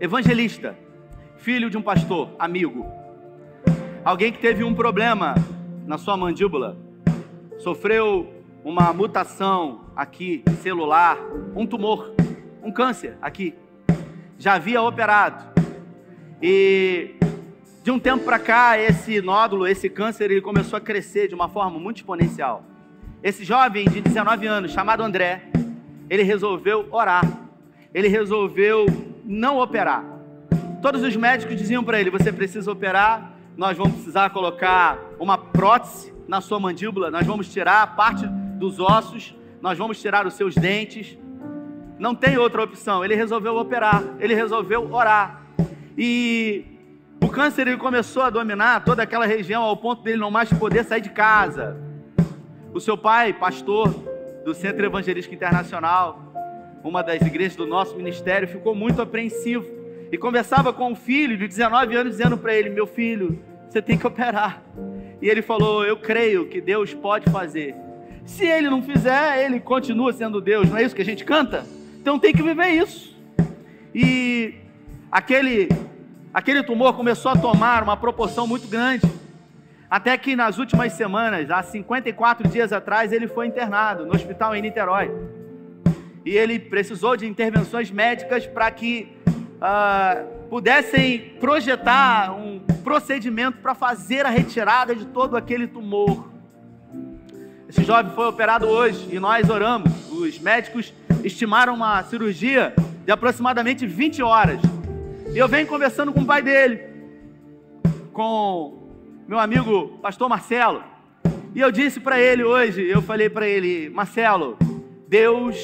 evangelista, 0.00 0.74
filho 1.36 1.68
de 1.68 1.76
um 1.76 1.82
pastor, 1.82 2.30
amigo, 2.38 2.86
alguém 4.02 4.32
que 4.32 4.38
teve 4.38 4.64
um 4.64 4.74
problema 4.74 5.34
na 5.86 5.98
sua 5.98 6.16
mandíbula, 6.16 6.74
sofreu 7.58 8.32
uma 8.64 8.90
mutação 8.94 9.82
aqui 9.94 10.42
celular, 10.62 11.18
um 11.54 11.66
tumor, 11.66 12.14
um 12.62 12.72
câncer 12.72 13.18
aqui, 13.20 13.54
já 14.38 14.54
havia 14.54 14.80
operado. 14.80 15.44
E 16.40 17.16
de 17.84 17.90
um 17.90 17.98
tempo 17.98 18.24
para 18.24 18.38
cá, 18.38 18.78
esse 18.78 19.20
nódulo, 19.20 19.68
esse 19.68 19.90
câncer, 19.90 20.30
ele 20.30 20.40
começou 20.40 20.78
a 20.78 20.80
crescer 20.80 21.28
de 21.28 21.34
uma 21.34 21.50
forma 21.50 21.78
muito 21.78 21.98
exponencial. 21.98 22.64
Esse 23.22 23.44
jovem 23.44 23.86
de 23.86 24.00
19 24.00 24.46
anos, 24.46 24.72
chamado 24.72 25.02
André, 25.02 25.42
ele 26.08 26.22
resolveu 26.22 26.88
orar. 26.90 27.30
Ele 27.92 28.08
resolveu 28.08 28.86
não 29.22 29.60
operar. 29.60 30.02
Todos 30.80 31.02
os 31.02 31.14
médicos 31.14 31.58
diziam 31.58 31.84
para 31.84 32.00
ele: 32.00 32.08
você 32.08 32.32
precisa 32.32 32.72
operar, 32.72 33.34
nós 33.54 33.76
vamos 33.76 33.96
precisar 33.96 34.30
colocar 34.30 34.98
uma 35.18 35.36
prótese 35.36 36.10
na 36.26 36.40
sua 36.40 36.58
mandíbula, 36.58 37.10
nós 37.10 37.26
vamos 37.26 37.52
tirar 37.52 37.94
parte 37.94 38.26
dos 38.26 38.80
ossos, 38.80 39.34
nós 39.60 39.76
vamos 39.76 40.00
tirar 40.00 40.26
os 40.26 40.32
seus 40.32 40.54
dentes. 40.54 41.18
Não 41.98 42.14
tem 42.14 42.38
outra 42.38 42.62
opção. 42.64 43.04
Ele 43.04 43.14
resolveu 43.14 43.54
operar, 43.58 44.02
ele 44.20 44.34
resolveu 44.34 44.90
orar. 44.90 45.42
E 45.98 46.73
câncer 47.34 47.66
ele 47.66 47.76
começou 47.76 48.22
a 48.22 48.30
dominar 48.30 48.84
toda 48.84 49.02
aquela 49.02 49.26
região 49.26 49.64
ao 49.64 49.76
ponto 49.76 50.02
dele 50.04 50.18
não 50.18 50.30
mais 50.30 50.52
poder 50.52 50.84
sair 50.84 51.00
de 51.00 51.10
casa. 51.10 51.76
O 52.72 52.78
seu 52.80 52.96
pai, 52.96 53.32
pastor 53.32 53.92
do 54.44 54.54
Centro 54.54 54.86
Evangelístico 54.86 55.34
Internacional, 55.34 56.32
uma 56.84 57.02
das 57.02 57.20
igrejas 57.22 57.56
do 57.56 57.66
nosso 57.66 57.96
ministério, 57.96 58.46
ficou 58.46 58.72
muito 58.72 59.02
apreensivo 59.02 59.66
e 60.12 60.16
conversava 60.16 60.72
com 60.72 60.92
o 60.92 60.94
filho 60.94 61.36
de 61.36 61.48
19 61.48 61.96
anos, 61.96 62.16
dizendo 62.16 62.38
para 62.38 62.54
ele: 62.54 62.70
Meu 62.70 62.86
filho, 62.86 63.42
você 63.68 63.82
tem 63.82 63.98
que 63.98 64.06
operar. 64.06 64.62
E 65.20 65.28
ele 65.28 65.42
falou: 65.42 65.84
Eu 65.84 65.96
creio 65.96 66.46
que 66.46 66.60
Deus 66.60 66.94
pode 66.94 67.28
fazer. 67.32 67.74
Se 68.24 68.46
ele 68.46 68.70
não 68.70 68.80
fizer, 68.80 69.44
ele 69.44 69.58
continua 69.58 70.12
sendo 70.12 70.40
Deus, 70.40 70.70
não 70.70 70.78
é 70.78 70.84
isso 70.84 70.94
que 70.94 71.02
a 71.02 71.04
gente 71.04 71.24
canta? 71.24 71.66
Então 72.00 72.16
tem 72.16 72.32
que 72.32 72.42
viver 72.42 72.68
isso. 72.68 73.16
E 73.92 74.54
aquele 75.10 75.68
aquele 76.34 76.64
tumor 76.64 76.94
começou 76.94 77.30
a 77.30 77.36
tomar 77.36 77.84
uma 77.84 77.96
proporção 77.96 78.44
muito 78.44 78.66
grande. 78.66 79.08
Até 79.88 80.18
que 80.18 80.34
nas 80.34 80.58
últimas 80.58 80.92
semanas, 80.94 81.48
há 81.48 81.62
54 81.62 82.48
dias 82.48 82.72
atrás, 82.72 83.12
ele 83.12 83.28
foi 83.28 83.46
internado 83.46 84.04
no 84.04 84.12
hospital 84.12 84.56
em 84.56 84.60
Niterói. 84.60 85.10
E 86.26 86.30
ele 86.30 86.58
precisou 86.58 87.16
de 87.16 87.26
intervenções 87.26 87.92
médicas 87.92 88.44
para 88.44 88.68
que, 88.72 89.16
uh, 89.56 90.44
pudessem 90.48 91.36
projetar 91.38 92.32
um 92.32 92.58
procedimento 92.82 93.58
para 93.58 93.74
fazer 93.74 94.26
a 94.26 94.30
retirada 94.30 94.94
de 94.94 95.04
todo 95.04 95.36
aquele 95.36 95.68
tumor. 95.68 96.28
Esse 97.68 97.84
jovem 97.84 98.12
foi 98.12 98.26
operado 98.26 98.66
hoje 98.66 99.08
e 99.12 99.20
nós 99.20 99.48
oramos. 99.48 99.90
Os 100.10 100.38
médicos 100.40 100.92
estimaram 101.22 101.74
uma 101.74 102.02
cirurgia 102.02 102.74
de 103.04 103.12
aproximadamente 103.12 103.86
20 103.86 104.22
horas. 104.22 104.60
E 105.34 105.38
eu 105.38 105.48
venho 105.48 105.66
conversando 105.66 106.12
com 106.12 106.20
o 106.20 106.24
pai 106.24 106.40
dele, 106.40 106.80
com 108.12 108.88
meu 109.26 109.40
amigo 109.40 109.98
pastor 110.00 110.28
Marcelo. 110.28 110.84
E 111.52 111.58
eu 111.58 111.72
disse 111.72 111.98
para 111.98 112.20
ele 112.20 112.44
hoje, 112.44 112.88
eu 112.88 113.02
falei 113.02 113.28
para 113.28 113.44
ele, 113.44 113.90
Marcelo, 113.90 114.56
Deus 115.08 115.56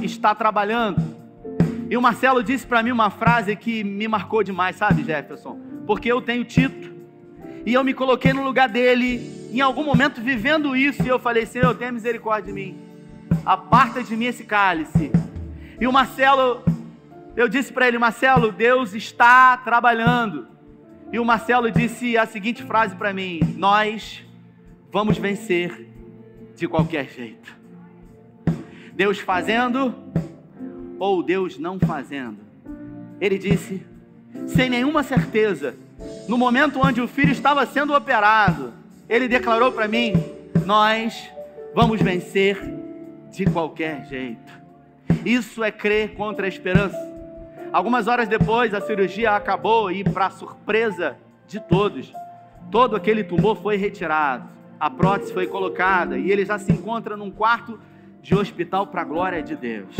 está 0.00 0.32
trabalhando. 0.32 1.02
E 1.90 1.96
o 1.96 2.00
Marcelo 2.00 2.40
disse 2.40 2.64
para 2.64 2.84
mim 2.84 2.92
uma 2.92 3.10
frase 3.10 3.56
que 3.56 3.82
me 3.82 4.06
marcou 4.06 4.44
demais, 4.44 4.76
sabe, 4.76 5.02
Jefferson? 5.02 5.58
Porque 5.88 6.12
eu 6.12 6.22
tenho 6.22 6.44
Tito. 6.44 6.94
E 7.66 7.74
eu 7.74 7.82
me 7.82 7.94
coloquei 7.94 8.32
no 8.32 8.44
lugar 8.44 8.68
dele, 8.68 9.50
em 9.52 9.60
algum 9.60 9.82
momento 9.82 10.20
vivendo 10.20 10.76
isso, 10.76 11.02
e 11.02 11.08
eu 11.08 11.18
falei: 11.18 11.46
Senhor, 11.46 11.74
tenha 11.74 11.90
misericórdia 11.90 12.52
de 12.52 12.52
mim. 12.52 12.78
Aparta 13.44 14.04
de 14.04 14.16
mim 14.16 14.26
esse 14.26 14.44
cálice. 14.44 15.10
E 15.80 15.84
o 15.84 15.92
Marcelo, 15.92 16.62
eu 17.36 17.48
disse 17.48 17.72
para 17.72 17.88
ele: 17.88 17.98
Marcelo, 17.98 18.52
Deus 18.52 18.94
está 18.94 19.56
trabalhando. 19.56 20.48
E 21.12 21.18
o 21.18 21.24
Marcelo 21.24 21.70
disse 21.70 22.16
a 22.16 22.26
seguinte 22.26 22.62
frase 22.62 22.94
para 22.96 23.12
mim: 23.12 23.40
Nós 23.56 24.24
vamos 24.90 25.18
vencer 25.18 25.88
de 26.56 26.68
qualquer 26.68 27.08
jeito. 27.08 27.54
Deus 28.94 29.18
fazendo 29.18 29.94
ou 30.98 31.22
Deus 31.22 31.58
não 31.58 31.78
fazendo. 31.78 32.38
Ele 33.20 33.38
disse, 33.38 33.84
sem 34.46 34.68
nenhuma 34.68 35.02
certeza, 35.02 35.76
no 36.28 36.36
momento 36.36 36.80
onde 36.82 37.00
o 37.00 37.08
filho 37.08 37.32
estava 37.32 37.64
sendo 37.66 37.94
operado, 37.94 38.72
ele 39.08 39.28
declarou 39.28 39.72
para 39.72 39.88
mim: 39.88 40.12
Nós 40.64 41.30
vamos 41.74 42.00
vencer 42.00 42.58
de 43.30 43.44
qualquer 43.46 44.06
jeito. 44.06 44.52
Isso 45.24 45.62
é 45.62 45.70
crer 45.70 46.14
contra 46.14 46.46
a 46.46 46.48
esperança. 46.48 47.13
Algumas 47.74 48.06
horas 48.06 48.28
depois, 48.28 48.72
a 48.72 48.80
cirurgia 48.80 49.32
acabou 49.32 49.90
e, 49.90 50.04
para 50.04 50.30
surpresa 50.30 51.16
de 51.44 51.58
todos, 51.58 52.12
todo 52.70 52.94
aquele 52.94 53.24
tumor 53.24 53.56
foi 53.56 53.76
retirado, 53.76 54.48
a 54.78 54.88
prótese 54.88 55.32
foi 55.32 55.48
colocada 55.48 56.16
e 56.16 56.30
ele 56.30 56.44
já 56.44 56.56
se 56.56 56.70
encontra 56.70 57.16
num 57.16 57.32
quarto 57.32 57.80
de 58.22 58.32
hospital 58.32 58.86
para 58.86 59.02
a 59.02 59.04
glória 59.04 59.42
de 59.42 59.56
Deus. 59.56 59.92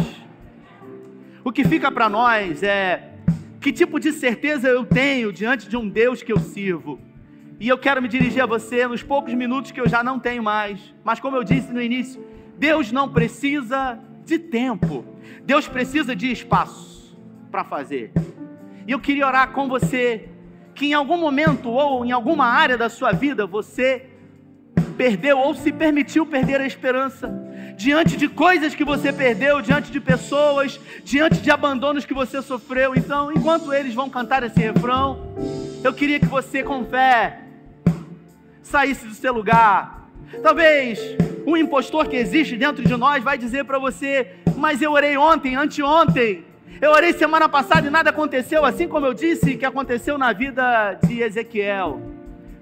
O 1.43 1.51
que 1.51 1.65
fica 1.65 1.91
para 1.91 2.09
nós 2.09 2.63
é 2.63 3.11
que 3.61 3.73
tipo 3.73 3.99
de 3.99 4.13
certeza 4.13 4.69
eu 4.69 4.87
tenho 4.87 5.33
diante 5.33 5.69
de 5.69 5.77
um 5.77 5.89
Deus 5.89 6.23
que 6.23 6.33
eu 6.33 6.39
sirvo. 6.39 7.01
E 7.59 7.67
eu 7.67 7.77
quero 7.77 8.01
me 8.01 8.07
dirigir 8.07 8.41
a 8.41 8.47
você 8.47 8.87
nos 8.87 9.03
poucos 9.03 9.35
minutos 9.35 9.73
que 9.73 9.81
eu 9.81 9.89
já 9.89 10.01
não 10.01 10.21
tenho 10.21 10.45
mais. 10.45 10.95
Mas 11.03 11.19
como 11.19 11.37
eu 11.37 11.43
disse 11.43 11.73
no 11.73 11.83
início, 11.83 12.25
Deus 12.57 12.93
não 12.93 13.09
precisa 13.13 13.99
de 14.25 14.39
tempo. 14.39 15.05
Deus 15.45 15.67
precisa 15.67 16.15
de 16.15 16.31
espaço 16.31 16.94
para 17.55 17.63
fazer. 17.63 18.11
E 18.85 18.91
eu 18.91 18.99
queria 18.99 19.25
orar 19.25 19.53
com 19.53 19.69
você 19.69 20.29
que 20.75 20.87
em 20.87 20.93
algum 20.93 21.17
momento 21.17 21.71
ou 21.71 22.05
em 22.05 22.11
alguma 22.11 22.47
área 22.47 22.77
da 22.77 22.89
sua 22.89 23.13
vida 23.13 23.47
você 23.47 24.07
perdeu 24.97 25.39
ou 25.39 25.55
se 25.55 25.71
permitiu 25.71 26.27
perder 26.27 26.61
a 26.61 26.67
esperança 26.67 27.33
diante 27.77 28.17
de 28.17 28.29
coisas 28.29 28.75
que 28.75 28.85
você 28.85 29.13
perdeu, 29.13 29.61
diante 29.61 29.93
de 29.93 30.01
pessoas, 30.01 30.81
diante 31.05 31.41
de 31.41 31.49
abandonos 31.49 32.05
que 32.05 32.13
você 32.13 32.43
sofreu. 32.43 32.93
Então, 32.97 33.31
enquanto 33.31 33.73
eles 33.73 33.95
vão 33.95 34.11
cantar 34.11 34.43
esse 34.43 34.59
refrão, 34.59 35.33
eu 35.85 35.93
queria 35.93 36.19
que 36.19 36.27
você, 36.27 36.61
com 36.61 36.85
fé, 36.85 37.39
saísse 38.65 39.07
do 39.07 39.15
seu 39.15 39.33
lugar. 39.33 40.09
Talvez 40.43 40.99
um 41.47 41.57
impostor 41.57 42.09
que 42.09 42.17
existe 42.17 42.57
dentro 42.57 42.83
de 42.83 42.97
nós 42.97 43.23
vai 43.23 43.39
dizer 43.39 43.65
para 43.65 43.79
você: 43.79 44.39
Mas 44.57 44.83
eu 44.83 44.91
orei 44.91 45.17
ontem, 45.17 45.55
anteontem, 45.55 46.45
eu 46.85 46.91
orei 46.91 47.15
semana 47.15 47.49
passada 47.49 47.87
e 47.87 47.91
nada 47.91 48.11
aconteceu, 48.11 48.63
assim 48.63 48.87
como 48.87 49.07
eu 49.07 49.15
disse 49.15 49.57
que 49.57 49.65
aconteceu 49.65 50.19
na 50.19 50.35
vida 50.35 50.99
de 51.07 51.23
Ezequiel. 51.23 51.99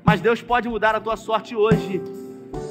Mas 0.05 0.21
Deus 0.21 0.41
pode 0.41 0.69
mudar 0.69 0.95
a 0.95 1.01
tua 1.01 1.17
sorte 1.17 1.57
hoje. 1.57 2.01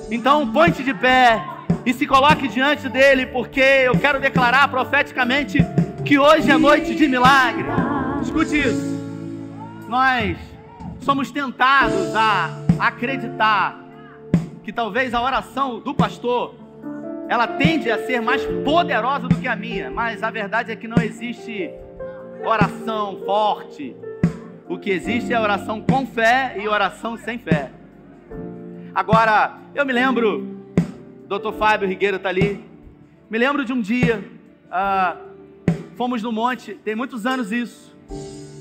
Então, 0.09 0.49
ponte 0.49 0.81
de 0.81 0.93
pé 0.93 1.43
e 1.85 1.91
se 1.91 2.07
coloque 2.07 2.47
diante 2.47 2.87
dele, 2.87 3.25
porque 3.25 3.59
eu 3.59 3.99
quero 3.99 4.17
declarar 4.17 4.69
profeticamente 4.69 5.57
que 6.05 6.17
hoje 6.17 6.49
é 6.49 6.57
noite 6.57 6.95
de 6.95 7.05
milagre. 7.05 7.65
Escute 8.21 8.57
isso. 8.57 9.01
Nós 9.89 10.37
somos 11.01 11.31
tentados 11.31 12.15
a 12.15 12.49
acreditar 12.79 13.77
que 14.63 14.71
talvez 14.71 15.13
a 15.13 15.21
oração 15.21 15.81
do 15.81 15.93
pastor 15.93 16.55
ela 17.31 17.47
tende 17.47 17.89
a 17.89 17.97
ser 18.05 18.19
mais 18.19 18.45
poderosa 18.61 19.29
do 19.29 19.37
que 19.37 19.47
a 19.47 19.55
minha, 19.55 19.89
mas 19.89 20.21
a 20.21 20.29
verdade 20.29 20.69
é 20.69 20.75
que 20.75 20.85
não 20.85 21.01
existe 21.01 21.71
oração 22.43 23.21
forte. 23.25 23.95
O 24.67 24.77
que 24.77 24.89
existe 24.89 25.31
é 25.31 25.39
oração 25.39 25.79
com 25.79 26.05
fé 26.05 26.57
e 26.59 26.67
oração 26.67 27.15
sem 27.15 27.39
fé. 27.39 27.71
Agora, 28.93 29.59
eu 29.73 29.85
me 29.85 29.93
lembro 29.93 30.45
Doutor 31.25 31.53
Fábio 31.53 31.87
Rigueira 31.87 32.17
está 32.17 32.27
ali. 32.27 32.65
Me 33.29 33.37
lembro 33.37 33.63
de 33.63 33.71
um 33.71 33.79
dia, 33.79 34.21
ah, 34.69 35.15
fomos 35.95 36.21
no 36.21 36.33
monte, 36.33 36.73
tem 36.73 36.97
muitos 36.97 37.25
anos 37.25 37.49
isso, 37.49 37.95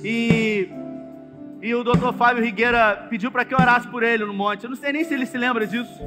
e, 0.05 0.69
e 1.61 1.75
o 1.75 1.83
doutor 1.83 2.15
Fábio 2.15 2.45
Rigueira 2.45 3.09
pediu 3.11 3.33
para 3.33 3.45
que 3.45 3.53
eu 3.53 3.59
orasse 3.59 3.89
por 3.89 4.05
ele 4.05 4.25
no 4.25 4.33
monte. 4.33 4.63
Eu 4.63 4.71
não 4.71 4.77
sei 4.77 4.93
nem 4.93 5.03
se 5.03 5.13
ele 5.13 5.27
se 5.27 5.37
lembra 5.37 5.67
disso. 5.67 6.01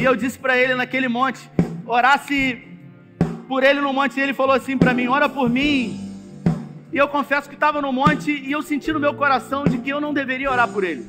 E 0.00 0.04
eu 0.04 0.14
disse 0.14 0.38
para 0.38 0.56
ele 0.56 0.76
naquele 0.76 1.08
monte, 1.08 1.50
orasse 1.86 2.62
por 3.48 3.62
ele 3.62 3.80
no 3.80 3.92
monte, 3.92 4.18
e 4.18 4.22
ele 4.22 4.34
falou 4.34 4.54
assim 4.54 4.78
para 4.78 4.94
mim: 4.94 5.08
ora 5.08 5.28
por 5.28 5.48
mim. 5.48 6.00
E 6.92 6.96
eu 6.96 7.08
confesso 7.08 7.48
que 7.48 7.54
estava 7.54 7.80
no 7.80 7.90
monte 7.90 8.30
e 8.30 8.52
eu 8.52 8.60
senti 8.60 8.92
no 8.92 9.00
meu 9.00 9.14
coração 9.14 9.64
de 9.64 9.78
que 9.78 9.88
eu 9.88 10.00
não 10.00 10.12
deveria 10.12 10.50
orar 10.50 10.68
por 10.68 10.84
ele. 10.84 11.06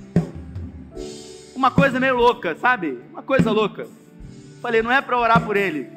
Uma 1.54 1.70
coisa 1.70 2.00
meio 2.00 2.16
louca, 2.16 2.56
sabe? 2.56 3.00
Uma 3.12 3.22
coisa 3.22 3.52
louca. 3.52 3.86
Falei, 4.62 4.82
não 4.82 4.92
é 4.92 5.02
para 5.02 5.20
orar 5.20 5.42
por 5.42 5.58
ele. 5.58 5.90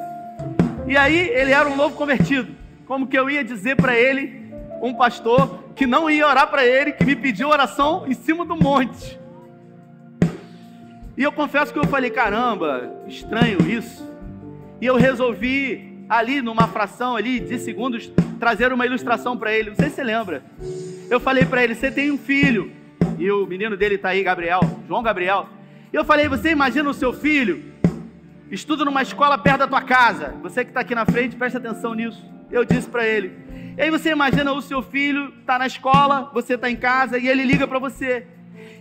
E 0.88 0.96
aí 0.96 1.16
ele 1.16 1.52
era 1.52 1.68
um 1.68 1.76
novo 1.76 1.94
convertido. 1.94 2.52
Como 2.84 3.06
que 3.06 3.16
eu 3.16 3.30
ia 3.30 3.44
dizer 3.44 3.76
para 3.76 3.96
ele, 3.96 4.52
um 4.82 4.92
pastor, 4.92 5.60
que 5.76 5.86
não 5.86 6.10
ia 6.10 6.26
orar 6.26 6.48
para 6.48 6.66
ele, 6.66 6.90
que 6.90 7.04
me 7.04 7.14
pediu 7.14 7.48
oração 7.48 8.04
em 8.08 8.14
cima 8.14 8.44
do 8.44 8.56
monte. 8.56 9.18
E 11.16 11.22
eu 11.22 11.30
confesso 11.30 11.72
que 11.72 11.78
eu 11.78 11.86
falei, 11.86 12.10
caramba, 12.10 12.92
estranho 13.06 13.62
isso. 13.70 14.04
E 14.80 14.86
eu 14.86 14.96
resolvi 14.96 16.04
ali 16.08 16.40
numa 16.40 16.68
fração 16.68 17.16
ali 17.16 17.40
de 17.40 17.58
segundos 17.58 18.10
trazer 18.38 18.72
uma 18.72 18.86
ilustração 18.86 19.36
para 19.36 19.52
ele. 19.52 19.70
Não 19.70 19.76
sei 19.76 19.88
se 19.88 19.96
você 19.96 20.04
lembra. 20.04 20.42
Eu 21.10 21.18
falei 21.18 21.44
para 21.44 21.64
ele, 21.64 21.74
você 21.74 21.90
tem 21.90 22.10
um 22.10 22.18
filho. 22.18 22.70
E 23.18 23.30
o 23.30 23.46
menino 23.46 23.76
dele 23.76 23.94
está 23.94 24.10
aí, 24.10 24.22
Gabriel, 24.22 24.60
João 24.86 25.02
Gabriel. 25.02 25.48
E 25.92 25.96
eu 25.96 26.04
falei, 26.04 26.28
você 26.28 26.50
imagina 26.50 26.88
o 26.88 26.94
seu 26.94 27.12
filho 27.12 27.76
estuda 28.50 28.84
numa 28.84 29.02
escola 29.02 29.36
perto 29.38 29.60
da 29.60 29.66
tua 29.66 29.82
casa. 29.82 30.34
Você 30.42 30.64
que 30.64 30.70
está 30.70 30.80
aqui 30.80 30.94
na 30.94 31.06
frente, 31.06 31.36
preste 31.36 31.56
atenção 31.56 31.94
nisso. 31.94 32.24
Eu 32.50 32.64
disse 32.64 32.88
para 32.88 33.06
ele. 33.06 33.32
E 33.76 33.82
aí 33.82 33.90
você 33.90 34.10
imagina 34.10 34.52
o 34.52 34.62
seu 34.62 34.82
filho 34.82 35.32
está 35.40 35.58
na 35.58 35.66
escola, 35.66 36.30
você 36.32 36.54
está 36.54 36.70
em 36.70 36.76
casa 36.76 37.18
e 37.18 37.28
ele 37.28 37.44
liga 37.44 37.66
para 37.66 37.78
você. 37.78 38.26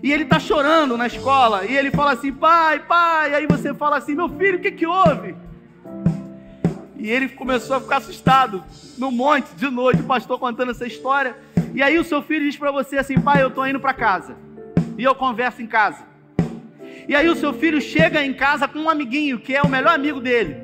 E 0.04 0.12
ele 0.12 0.24
está 0.24 0.40
chorando 0.40 0.98
na 0.98 1.08
escola 1.08 1.66
e 1.66 1.76
ele 1.76 1.90
fala 1.92 2.12
assim, 2.12 2.32
pai, 2.32 2.80
pai. 2.80 3.32
E 3.32 3.36
aí 3.36 3.48
você 3.48 3.74
fala 3.74 3.98
assim, 3.98 4.16
meu 4.16 4.30
filho, 4.30 4.58
o 4.58 4.62
que 4.62 4.72
que 4.72 4.86
houve? 4.86 5.36
E 7.06 7.12
ele 7.12 7.30
começou 7.30 7.76
a 7.76 7.80
ficar 7.80 7.98
assustado 7.98 8.64
no 8.98 9.12
monte 9.12 9.54
de 9.54 9.70
noite, 9.70 10.02
o 10.02 10.06
pastor 10.06 10.40
contando 10.40 10.72
essa 10.72 10.88
história. 10.88 11.38
E 11.76 11.84
aí 11.84 12.00
o 12.00 12.04
seu 12.04 12.20
filho 12.24 12.50
diz 12.50 12.58
para 12.58 12.72
você 12.72 12.98
assim, 12.98 13.22
pai, 13.22 13.44
eu 13.44 13.50
estou 13.50 13.68
indo 13.68 13.80
para 13.80 13.94
casa. 13.94 14.36
E 14.98 15.04
eu 15.04 15.14
converso 15.14 15.62
em 15.62 15.68
casa. 15.68 16.04
E 17.08 17.16
aí 17.16 17.30
o 17.30 17.36
seu 17.36 17.54
filho 17.54 17.80
chega 17.80 18.26
em 18.26 18.34
casa 18.34 18.68
com 18.68 18.80
um 18.80 18.90
amiguinho, 18.90 19.38
que 19.38 19.56
é 19.56 19.62
o 19.62 19.70
melhor 19.70 19.94
amigo 19.94 20.20
dele, 20.20 20.58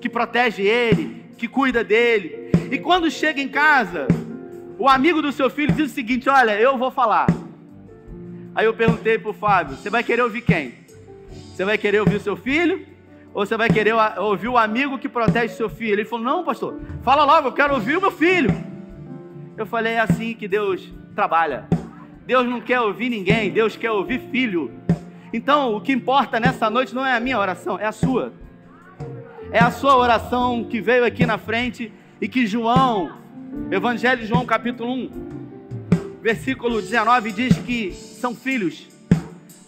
que 0.00 0.08
protege 0.08 0.62
ele, 0.62 1.26
que 1.36 1.46
cuida 1.46 1.84
dele. 1.84 2.50
E 2.70 2.78
quando 2.78 3.10
chega 3.10 3.38
em 3.38 3.50
casa, 3.50 4.08
o 4.78 4.88
amigo 4.88 5.20
do 5.20 5.30
seu 5.30 5.50
filho 5.50 5.74
diz 5.74 5.92
o 5.92 5.94
seguinte: 5.94 6.30
Olha, 6.30 6.58
eu 6.58 6.78
vou 6.78 6.90
falar. 6.90 7.26
Aí 8.54 8.64
eu 8.64 8.72
perguntei 8.72 9.18
para 9.18 9.30
o 9.30 9.34
Fábio: 9.34 9.76
Você 9.76 9.90
vai 9.90 10.02
querer 10.02 10.22
ouvir 10.22 10.40
quem? 10.40 10.72
Você 11.54 11.66
vai 11.66 11.76
querer 11.76 12.00
ouvir 12.00 12.16
o 12.16 12.20
seu 12.20 12.34
filho? 12.34 12.91
Ou 13.34 13.46
você 13.46 13.56
vai 13.56 13.70
querer 13.70 13.94
ouvir 14.18 14.48
o 14.48 14.58
amigo 14.58 14.98
que 14.98 15.08
protege 15.08 15.54
seu 15.54 15.70
filho? 15.70 15.94
Ele 15.94 16.04
falou: 16.04 16.24
Não, 16.24 16.44
pastor, 16.44 16.78
fala 17.02 17.24
logo, 17.24 17.48
eu 17.48 17.52
quero 17.52 17.74
ouvir 17.74 17.96
o 17.96 18.00
meu 18.00 18.10
filho. 18.10 18.50
Eu 19.56 19.64
falei: 19.64 19.94
É 19.94 20.00
assim 20.00 20.34
que 20.34 20.46
Deus 20.46 20.92
trabalha. 21.14 21.66
Deus 22.26 22.46
não 22.46 22.60
quer 22.60 22.80
ouvir 22.80 23.08
ninguém, 23.08 23.50
Deus 23.50 23.74
quer 23.76 23.90
ouvir 23.90 24.20
filho. 24.30 24.70
Então, 25.32 25.74
o 25.74 25.80
que 25.80 25.92
importa 25.92 26.38
nessa 26.38 26.68
noite 26.68 26.94
não 26.94 27.04
é 27.04 27.16
a 27.16 27.20
minha 27.20 27.38
oração, 27.38 27.78
é 27.78 27.86
a 27.86 27.92
sua. 27.92 28.32
É 29.50 29.58
a 29.58 29.70
sua 29.70 29.96
oração 29.96 30.64
que 30.64 30.80
veio 30.80 31.04
aqui 31.04 31.26
na 31.26 31.38
frente 31.38 31.92
e 32.20 32.28
que 32.28 32.46
João, 32.46 33.12
Evangelho 33.70 34.20
de 34.20 34.26
João, 34.26 34.44
capítulo 34.46 34.92
1, 34.92 35.10
versículo 36.22 36.80
19 36.80 37.32
diz 37.32 37.58
que 37.58 37.92
são 37.92 38.34
filhos, 38.34 38.88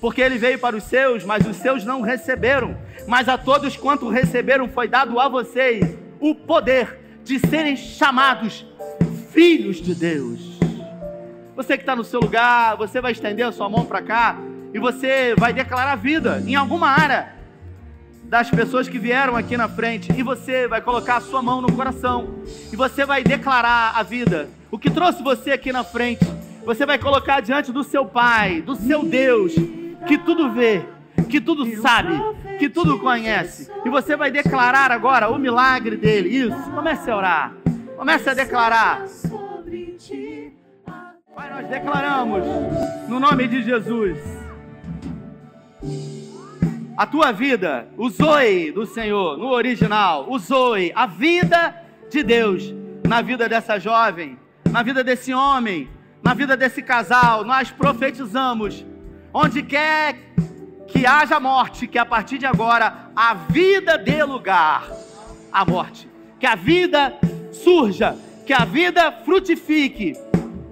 porque 0.04 0.20
ele 0.20 0.36
veio 0.36 0.58
para 0.58 0.76
os 0.76 0.84
seus, 0.84 1.24
mas 1.24 1.46
os 1.46 1.56
seus 1.56 1.82
não 1.82 2.02
receberam. 2.02 2.76
Mas 3.08 3.26
a 3.26 3.38
todos 3.38 3.74
quanto 3.74 4.10
receberam 4.10 4.68
foi 4.68 4.86
dado 4.86 5.18
a 5.18 5.30
vocês 5.30 5.96
o 6.20 6.34
poder 6.34 7.00
de 7.24 7.38
serem 7.38 7.74
chamados 7.74 8.66
filhos 9.32 9.78
de 9.78 9.94
Deus. 9.94 10.58
Você 11.56 11.78
que 11.78 11.84
está 11.84 11.96
no 11.96 12.04
seu 12.04 12.20
lugar, 12.20 12.76
você 12.76 13.00
vai 13.00 13.12
estender 13.12 13.46
a 13.46 13.50
sua 13.50 13.66
mão 13.70 13.86
para 13.86 14.02
cá 14.02 14.36
e 14.74 14.78
você 14.78 15.34
vai 15.38 15.54
declarar 15.54 15.96
vida 15.96 16.44
em 16.46 16.54
alguma 16.54 16.90
área 16.90 17.32
das 18.24 18.50
pessoas 18.50 18.86
que 18.86 18.98
vieram 18.98 19.34
aqui 19.34 19.56
na 19.56 19.70
frente 19.70 20.12
e 20.14 20.22
você 20.22 20.68
vai 20.68 20.82
colocar 20.82 21.16
a 21.16 21.20
sua 21.22 21.40
mão 21.40 21.62
no 21.62 21.72
coração 21.72 22.42
e 22.70 22.76
você 22.76 23.06
vai 23.06 23.24
declarar 23.24 23.94
a 23.96 24.02
vida. 24.02 24.50
O 24.70 24.78
que 24.78 24.90
trouxe 24.90 25.22
você 25.22 25.52
aqui 25.52 25.72
na 25.72 25.82
frente, 25.82 26.26
você 26.62 26.84
vai 26.84 26.98
colocar 26.98 27.40
diante 27.40 27.72
do 27.72 27.82
seu 27.82 28.04
Pai, 28.04 28.60
do 28.60 28.76
seu 28.76 29.02
Deus, 29.02 29.54
que 30.06 30.18
tudo 30.18 30.52
vê, 30.52 30.84
que 31.28 31.40
tudo 31.40 31.66
sabe, 31.80 32.14
que 32.58 32.68
tudo 32.68 32.98
conhece. 32.98 33.70
E 33.84 33.90
você 33.90 34.16
vai 34.16 34.30
declarar 34.30 34.90
agora 34.90 35.28
o 35.30 35.38
milagre 35.38 35.96
dele. 35.96 36.28
Isso, 36.28 36.70
comece 36.70 37.10
a 37.10 37.16
orar. 37.16 37.52
Comece 37.96 38.30
a 38.30 38.34
declarar. 38.34 39.04
Pai, 41.34 41.50
nós 41.50 41.68
declaramos 41.68 42.44
no 43.08 43.18
nome 43.18 43.48
de 43.48 43.62
Jesus 43.62 44.18
a 46.96 47.06
tua 47.06 47.32
vida, 47.32 47.88
o 47.96 48.08
Zoe 48.08 48.70
do 48.70 48.86
Senhor, 48.86 49.36
no 49.36 49.48
original, 49.48 50.26
o 50.30 50.38
Zoe, 50.38 50.92
a 50.94 51.06
vida 51.06 51.74
de 52.08 52.22
Deus 52.22 52.72
na 53.06 53.20
vida 53.20 53.48
dessa 53.48 53.78
jovem, 53.78 54.38
na 54.70 54.82
vida 54.82 55.04
desse 55.04 55.32
homem, 55.34 55.88
na 56.22 56.34
vida 56.34 56.56
desse 56.56 56.82
casal. 56.82 57.44
Nós 57.44 57.70
profetizamos, 57.70 58.84
onde 59.34 59.64
quer 59.64 60.16
que 60.86 61.04
haja 61.04 61.40
morte, 61.40 61.88
que 61.88 61.98
a 61.98 62.06
partir 62.06 62.38
de 62.38 62.46
agora 62.46 63.10
a 63.16 63.34
vida 63.34 63.98
dê 63.98 64.22
lugar 64.22 64.88
à 65.52 65.64
morte, 65.64 66.08
que 66.38 66.46
a 66.46 66.54
vida 66.54 67.18
surja, 67.52 68.16
que 68.46 68.52
a 68.52 68.64
vida 68.64 69.10
frutifique. 69.24 70.16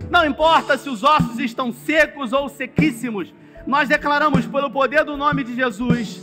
Não 0.08 0.24
importa 0.24 0.78
se 0.78 0.88
os 0.88 1.02
ossos 1.02 1.40
estão 1.40 1.72
secos 1.72 2.32
ou 2.32 2.48
sequíssimos, 2.48 3.34
nós 3.66 3.88
declaramos 3.88 4.46
pelo 4.46 4.70
poder 4.70 5.04
do 5.04 5.16
nome 5.16 5.42
de 5.42 5.56
Jesus 5.56 6.22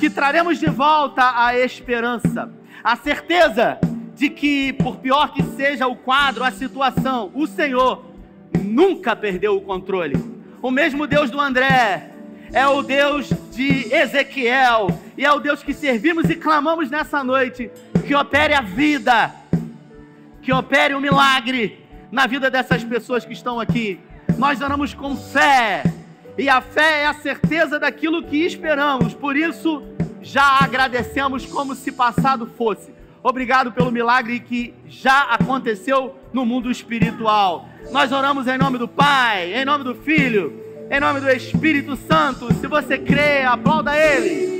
que 0.00 0.10
traremos 0.10 0.58
de 0.58 0.66
volta 0.66 1.44
a 1.44 1.56
esperança, 1.56 2.50
a 2.82 2.96
certeza 2.96 3.78
de 4.14 4.28
que, 4.28 4.72
por 4.72 4.96
pior 4.96 5.32
que 5.32 5.42
seja 5.42 5.86
o 5.86 5.94
quadro, 5.94 6.42
a 6.42 6.50
situação, 6.50 7.30
o 7.34 7.46
Senhor 7.46 8.04
nunca 8.60 9.14
perdeu 9.14 9.56
o 9.56 9.60
controle. 9.60 10.37
O 10.60 10.72
mesmo 10.72 11.06
Deus 11.06 11.30
do 11.30 11.40
André 11.40 12.10
é 12.52 12.66
o 12.66 12.82
Deus 12.82 13.30
de 13.52 13.94
Ezequiel 13.94 14.88
e 15.16 15.24
é 15.24 15.32
o 15.32 15.38
Deus 15.38 15.62
que 15.62 15.72
servimos 15.72 16.28
e 16.28 16.34
clamamos 16.34 16.90
nessa 16.90 17.22
noite 17.22 17.70
que 18.04 18.14
opere 18.14 18.54
a 18.54 18.60
vida, 18.60 19.32
que 20.42 20.52
opere 20.52 20.94
o 20.94 21.00
milagre 21.00 21.86
na 22.10 22.26
vida 22.26 22.50
dessas 22.50 22.82
pessoas 22.82 23.24
que 23.24 23.32
estão 23.32 23.60
aqui. 23.60 24.00
Nós 24.36 24.60
oramos 24.60 24.94
com 24.94 25.16
fé 25.16 25.84
e 26.36 26.48
a 26.48 26.60
fé 26.60 27.02
é 27.02 27.06
a 27.06 27.14
certeza 27.14 27.78
daquilo 27.78 28.24
que 28.24 28.38
esperamos. 28.44 29.14
Por 29.14 29.36
isso, 29.36 29.82
já 30.20 30.58
agradecemos 30.60 31.46
como 31.46 31.74
se 31.76 31.92
passado 31.92 32.46
fosse. 32.58 32.97
Obrigado 33.22 33.72
pelo 33.72 33.90
milagre 33.90 34.40
que 34.40 34.74
já 34.86 35.22
aconteceu 35.22 36.14
no 36.32 36.44
mundo 36.46 36.70
espiritual. 36.70 37.68
Nós 37.90 38.12
oramos 38.12 38.46
em 38.46 38.58
nome 38.58 38.78
do 38.78 38.86
Pai, 38.86 39.54
em 39.54 39.64
nome 39.64 39.84
do 39.84 39.94
Filho, 39.94 40.52
em 40.90 41.00
nome 41.00 41.20
do 41.20 41.28
Espírito 41.28 41.96
Santo. 41.96 42.52
Se 42.54 42.66
você 42.66 42.98
crê, 42.98 43.42
aplauda 43.42 43.96
Ele. 43.96 44.58